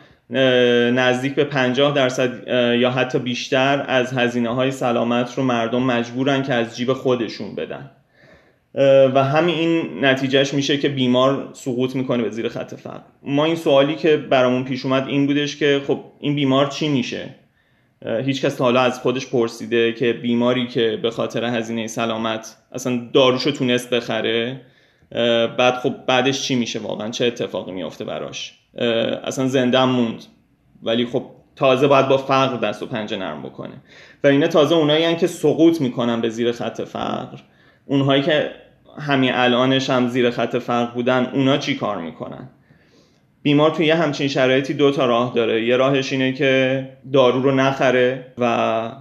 نزدیک 0.94 1.34
به 1.34 1.44
50 1.44 1.94
درصد 1.94 2.48
یا 2.80 2.90
حتی 2.90 3.18
بیشتر 3.18 3.84
از 3.88 4.12
هزینه 4.12 4.54
های 4.54 4.70
سلامت 4.70 5.34
رو 5.34 5.42
مردم 5.42 5.82
مجبورن 5.82 6.42
که 6.42 6.54
از 6.54 6.76
جیب 6.76 6.92
خودشون 6.92 7.54
بدن. 7.54 7.90
و 9.14 9.24
همین 9.24 9.54
این 9.54 10.04
نتیجهش 10.04 10.54
میشه 10.54 10.78
که 10.78 10.88
بیمار 10.88 11.48
سقوط 11.52 11.96
می‌کنه 11.96 12.22
به 12.22 12.30
زیر 12.30 12.48
خط 12.48 12.74
فقر. 12.74 13.00
ما 13.22 13.44
این 13.44 13.56
سوالی 13.56 13.94
که 13.94 14.16
برامون 14.16 14.64
پیش 14.64 14.84
اومد 14.84 15.08
این 15.08 15.26
بودش 15.26 15.56
که 15.56 15.80
خب 15.86 16.00
این 16.20 16.34
بیمار 16.34 16.66
چی 16.66 16.88
میشه؟ 16.88 17.34
هیچ 18.24 18.44
کس 18.44 18.60
حالا 18.60 18.80
از 18.80 19.00
خودش 19.00 19.26
پرسیده 19.26 19.92
که 19.92 20.12
بیماری 20.12 20.66
که 20.66 20.98
به 21.02 21.10
خاطر 21.10 21.44
هزینه 21.44 21.86
سلامت 21.86 22.56
اصلا 22.72 23.08
داروشو 23.12 23.50
تونست 23.50 23.90
بخره 23.90 24.60
بعد 25.58 25.74
خب 25.74 25.94
بعدش 26.06 26.42
چی 26.42 26.54
میشه 26.54 26.78
واقعا؟ 26.78 27.10
چه 27.10 27.26
اتفاقی 27.26 27.72
میافته 27.72 28.04
براش؟ 28.04 28.58
اصلا 29.24 29.46
زنده 29.46 29.84
موند. 29.84 30.24
ولی 30.82 31.06
خب 31.06 31.24
تازه 31.56 31.86
باید 31.86 32.08
با 32.08 32.16
فقر 32.16 32.56
دست 32.56 32.82
و 32.82 32.86
پنجه 32.86 33.16
نرم 33.16 33.42
بکنه. 33.42 33.74
و 34.24 34.26
اینه 34.26 34.48
تازه 34.48 34.74
اونایی 34.74 35.16
که 35.16 35.26
سقوط 35.26 35.80
می‌کنن 35.80 36.20
به 36.20 36.28
زیر 36.28 36.52
خط 36.52 36.80
فقر. 36.80 37.38
اونهایی 37.86 38.22
که 38.22 38.50
همین 38.98 39.32
الانش 39.34 39.90
هم 39.90 40.08
زیر 40.08 40.30
خط 40.30 40.56
فقر 40.56 40.94
بودن 40.94 41.30
اونا 41.34 41.56
چی 41.56 41.76
کار 41.76 42.00
می‌کنن؟ 42.00 42.48
بیمار 43.42 43.70
توی 43.70 43.86
یه 43.86 43.94
همچین 43.94 44.28
شرایطی 44.28 44.74
دو 44.74 44.90
تا 44.90 45.06
راه 45.06 45.32
داره. 45.34 45.64
یه 45.64 45.76
راهش 45.76 46.12
اینه 46.12 46.32
که 46.32 46.88
دارو 47.12 47.42
رو 47.42 47.54
نخره 47.54 48.26
و 48.38 48.92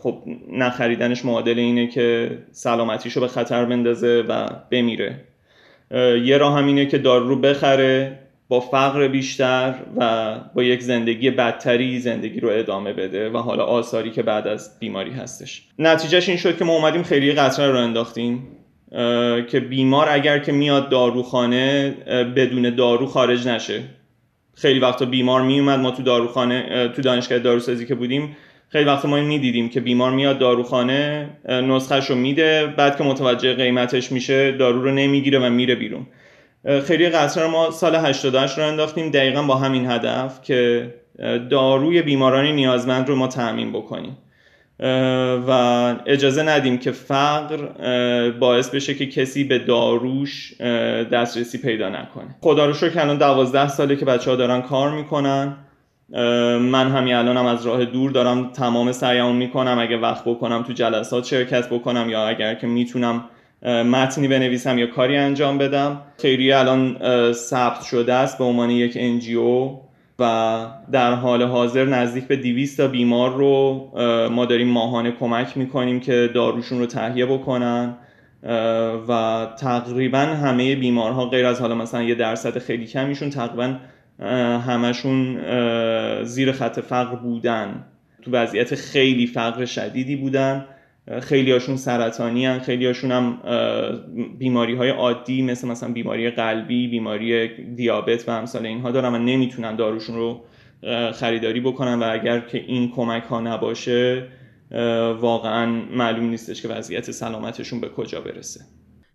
خب 0.00 0.22
نخریدنش 0.52 1.24
معادل 1.24 1.58
اینه 1.58 1.86
که 1.86 2.38
سلامتیشو 2.52 3.20
به 3.20 3.28
خطر 3.28 3.64
بندازه 3.64 4.24
و 4.28 4.46
بمیره. 4.70 5.20
یه 6.24 6.38
راه 6.38 6.58
هم 6.58 6.66
اینه 6.66 6.86
که 6.86 6.98
دارو 6.98 7.28
رو 7.28 7.40
بخره 7.40 8.18
با 8.48 8.60
فقر 8.60 9.08
بیشتر 9.08 9.74
و 9.96 10.34
با 10.54 10.62
یک 10.62 10.82
زندگی 10.82 11.30
بدتری 11.30 11.98
زندگی 11.98 12.40
رو 12.40 12.48
ادامه 12.48 12.92
بده 12.92 13.30
و 13.30 13.36
حالا 13.36 13.64
آثاری 13.64 14.10
که 14.10 14.22
بعد 14.22 14.46
از 14.46 14.78
بیماری 14.78 15.10
هستش. 15.10 15.68
نتیجهش 15.78 16.28
این 16.28 16.38
شد 16.38 16.58
که 16.58 16.64
ما 16.64 16.72
اومدیم 16.72 17.02
خیلی 17.02 17.32
قطره 17.32 17.70
رو 17.70 17.78
انداختیم. 17.78 18.48
که 19.50 19.60
بیمار 19.70 20.08
اگر 20.10 20.38
که 20.38 20.52
میاد 20.52 20.88
داروخانه 20.88 21.94
بدون 22.36 22.74
دارو 22.74 23.06
خارج 23.06 23.48
نشه. 23.48 23.82
خیلی 24.54 24.80
وقتا 24.80 25.04
بیمار 25.04 25.42
میومد 25.42 25.80
ما 25.80 25.90
تو 25.90 26.02
داروخانه 26.02 26.88
تو 26.96 27.02
دانشگاه 27.02 27.38
داروسازی 27.38 27.86
که 27.86 27.94
بودیم 27.94 28.36
خیلی 28.68 28.84
وقت 28.84 29.04
ما 29.04 29.20
می‌دیدیم 29.20 29.68
که 29.68 29.80
بیمار 29.80 30.10
میاد 30.10 30.38
داروخانه 30.38 31.28
نسخهش 31.48 32.10
رو 32.10 32.16
میده 32.16 32.66
بعد 32.66 32.98
که 32.98 33.04
متوجه 33.04 33.54
قیمتش 33.54 34.12
میشه 34.12 34.52
دارو 34.52 34.82
رو 34.82 34.90
نمی‌گیره 34.90 35.38
و 35.38 35.50
میره 35.50 35.74
بیرون. 35.74 36.06
خیلی 36.84 37.08
قطره 37.08 37.46
ما 37.46 37.70
سال 37.70 37.94
88 37.94 38.58
رو 38.58 38.64
انداختیم 38.64 39.10
دقیقا 39.10 39.42
با 39.42 39.54
همین 39.54 39.90
هدف 39.90 40.42
که 40.42 40.90
داروی 41.50 42.02
بیمارانی 42.02 42.52
نیازمند 42.52 43.08
رو 43.08 43.16
ما 43.16 43.26
تعمین 43.26 43.72
بکنیم. 43.72 44.16
و 45.48 45.50
اجازه 46.06 46.42
ندیم 46.42 46.78
که 46.78 46.90
فقر 46.90 47.56
باعث 48.30 48.70
بشه 48.70 48.94
که 48.94 49.06
کسی 49.06 49.44
به 49.44 49.58
داروش 49.58 50.60
دسترسی 51.12 51.58
پیدا 51.58 51.88
نکنه. 51.88 52.36
خدا 52.40 52.66
رو 52.66 52.72
شکر 52.72 53.00
الان 53.00 53.18
دوازده 53.18 53.68
ساله 53.68 53.96
که 53.96 54.04
بچه 54.04 54.30
ها 54.30 54.36
دارن 54.36 54.62
کار 54.62 54.90
می‌کنن. 54.90 55.56
من 56.58 56.90
همین 56.90 57.14
الانم 57.14 57.38
هم 57.38 57.46
از 57.46 57.66
راه 57.66 57.84
دور 57.84 58.10
دارم 58.10 58.50
تمام 58.52 58.92
سعیمو 58.92 59.32
می‌کنم. 59.32 59.78
اگه 59.78 59.96
وقت 59.96 60.24
بکنم 60.24 60.62
تو 60.62 60.72
جلسات 60.72 61.24
شرکت 61.24 61.68
بکنم 61.68 62.10
یا 62.10 62.28
اگر 62.28 62.54
که 62.54 62.66
می‌تونم 62.66 63.24
متنی 63.66 64.28
بنویسم 64.28 64.78
یا 64.78 64.86
کاری 64.86 65.16
انجام 65.16 65.58
بدم. 65.58 66.00
خیلی 66.18 66.52
الان 66.52 66.96
ثبت 67.32 67.82
شده 67.82 68.14
است 68.14 68.38
به 68.38 68.44
عنوان 68.44 68.70
یک 68.70 68.92
انجیو 68.96 69.70
و 70.18 70.66
در 70.92 71.14
حال 71.14 71.42
حاضر 71.42 71.84
نزدیک 71.84 72.24
به 72.24 72.36
200 72.36 72.76
تا 72.76 72.88
بیمار 72.88 73.34
رو 73.34 73.90
ما 74.30 74.44
داریم 74.44 74.68
ماهانه 74.68 75.10
کمک 75.10 75.56
می‌کنیم 75.56 76.00
که 76.00 76.30
داروشون 76.34 76.78
رو 76.78 76.86
تهیه 76.86 77.26
بکنن 77.26 77.96
و 79.08 79.46
تقریبا 79.58 80.18
همه 80.18 80.76
بیمارها 80.76 81.26
غیر 81.26 81.46
از 81.46 81.60
حالا 81.60 81.74
مثلا 81.74 82.02
یه 82.02 82.14
درصد 82.14 82.58
خیلی 82.58 82.86
کمیشون 82.86 83.30
تقریبا 83.30 83.76
همشون 84.66 85.38
زیر 86.24 86.52
خط 86.52 86.80
فقر 86.80 87.16
بودن. 87.16 87.84
تو 88.22 88.30
وضعیت 88.30 88.74
خیلی 88.74 89.26
فقر 89.26 89.64
شدیدی 89.64 90.16
بودن. 90.16 90.64
خیلی 91.22 91.52
هاشون 91.52 91.76
سرطانی 91.76 92.46
هن 92.46 92.58
خیلی 92.58 92.86
هاشون 92.86 93.12
هم 93.12 93.38
بیماری 94.38 94.74
های 94.74 94.90
عادی 94.90 95.42
مثل 95.42 95.68
مثلا 95.68 95.92
بیماری 95.92 96.30
قلبی 96.30 96.88
بیماری 96.88 97.48
دیابت 97.74 98.28
و 98.28 98.32
همسال 98.32 98.66
اینها 98.66 98.90
دارن 98.90 99.14
و 99.14 99.18
نمی‌تونن 99.18 99.76
داروشون 99.76 100.16
رو 100.16 100.44
خریداری 101.12 101.60
بکنن 101.60 101.94
و 101.94 102.10
اگر 102.12 102.40
که 102.40 102.58
این 102.58 102.90
کمک 102.90 103.22
ها 103.22 103.40
نباشه 103.40 104.26
واقعا 105.20 105.66
معلوم 105.96 106.24
نیستش 106.24 106.62
که 106.62 106.68
وضعیت 106.68 107.10
سلامتشون 107.10 107.80
به 107.80 107.88
کجا 107.88 108.20
برسه. 108.20 108.60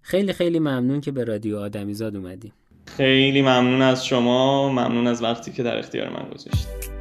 خیلی 0.02 0.34
خیلی 0.34 0.60
ممنون 0.60 1.02
که 1.02 1.12
به 1.12 1.24
رادیو 1.24 1.58
آدمیزاد 1.58 2.16
اومدیم 2.16 2.54
خیلی 2.86 3.42
ممنون 3.42 3.82
از 3.82 4.06
شما 4.06 4.70
ممنون 4.70 5.08
از 5.08 5.24
وقتی 5.24 5.52
که 5.52 5.64
در 5.64 5.78
اختیار 5.78 6.10
من 6.10 6.30
گذاشتید 6.34 6.99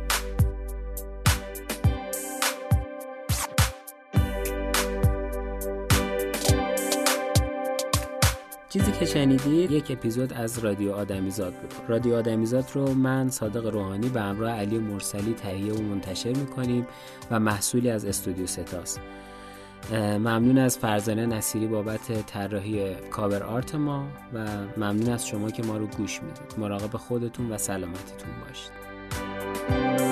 که 8.99 9.05
شنیدید 9.05 9.71
یک 9.71 9.91
اپیزود 9.91 10.33
از 10.33 10.59
رادیو 10.59 10.93
آدمیزاد 10.93 11.55
بود. 11.55 11.75
رادیو 11.89 12.15
آدمیزاد 12.15 12.65
رو 12.75 12.95
من 12.95 13.31
صادق 13.31 13.67
روحانی 13.67 14.09
به 14.09 14.21
همراه 14.21 14.51
علی 14.51 14.79
مرسلی 14.79 15.35
تهیه 15.35 15.73
و 15.73 15.83
منتشر 15.83 16.33
می‌کنیم 16.33 16.87
و 17.31 17.41
محصولی 17.41 17.91
از 17.91 18.05
استودیو 18.05 18.47
ستاست. 18.47 19.01
ممنون 19.93 20.59
از 20.59 20.79
فرزانه 20.79 21.27
نصیری 21.27 21.67
بابت 21.67 22.27
طراحی 22.27 22.95
کاور 22.95 23.43
آرت 23.43 23.75
ما 23.75 24.07
و 24.35 24.47
ممنون 24.77 25.09
از 25.09 25.27
شما 25.27 25.51
که 25.51 25.63
ما 25.63 25.77
رو 25.77 25.87
گوش 25.87 26.23
می‌دید. 26.23 26.59
مراقب 26.59 26.97
خودتون 26.97 27.53
و 27.53 27.59
سلامتیتون 27.59 28.31
باشید. 28.49 30.08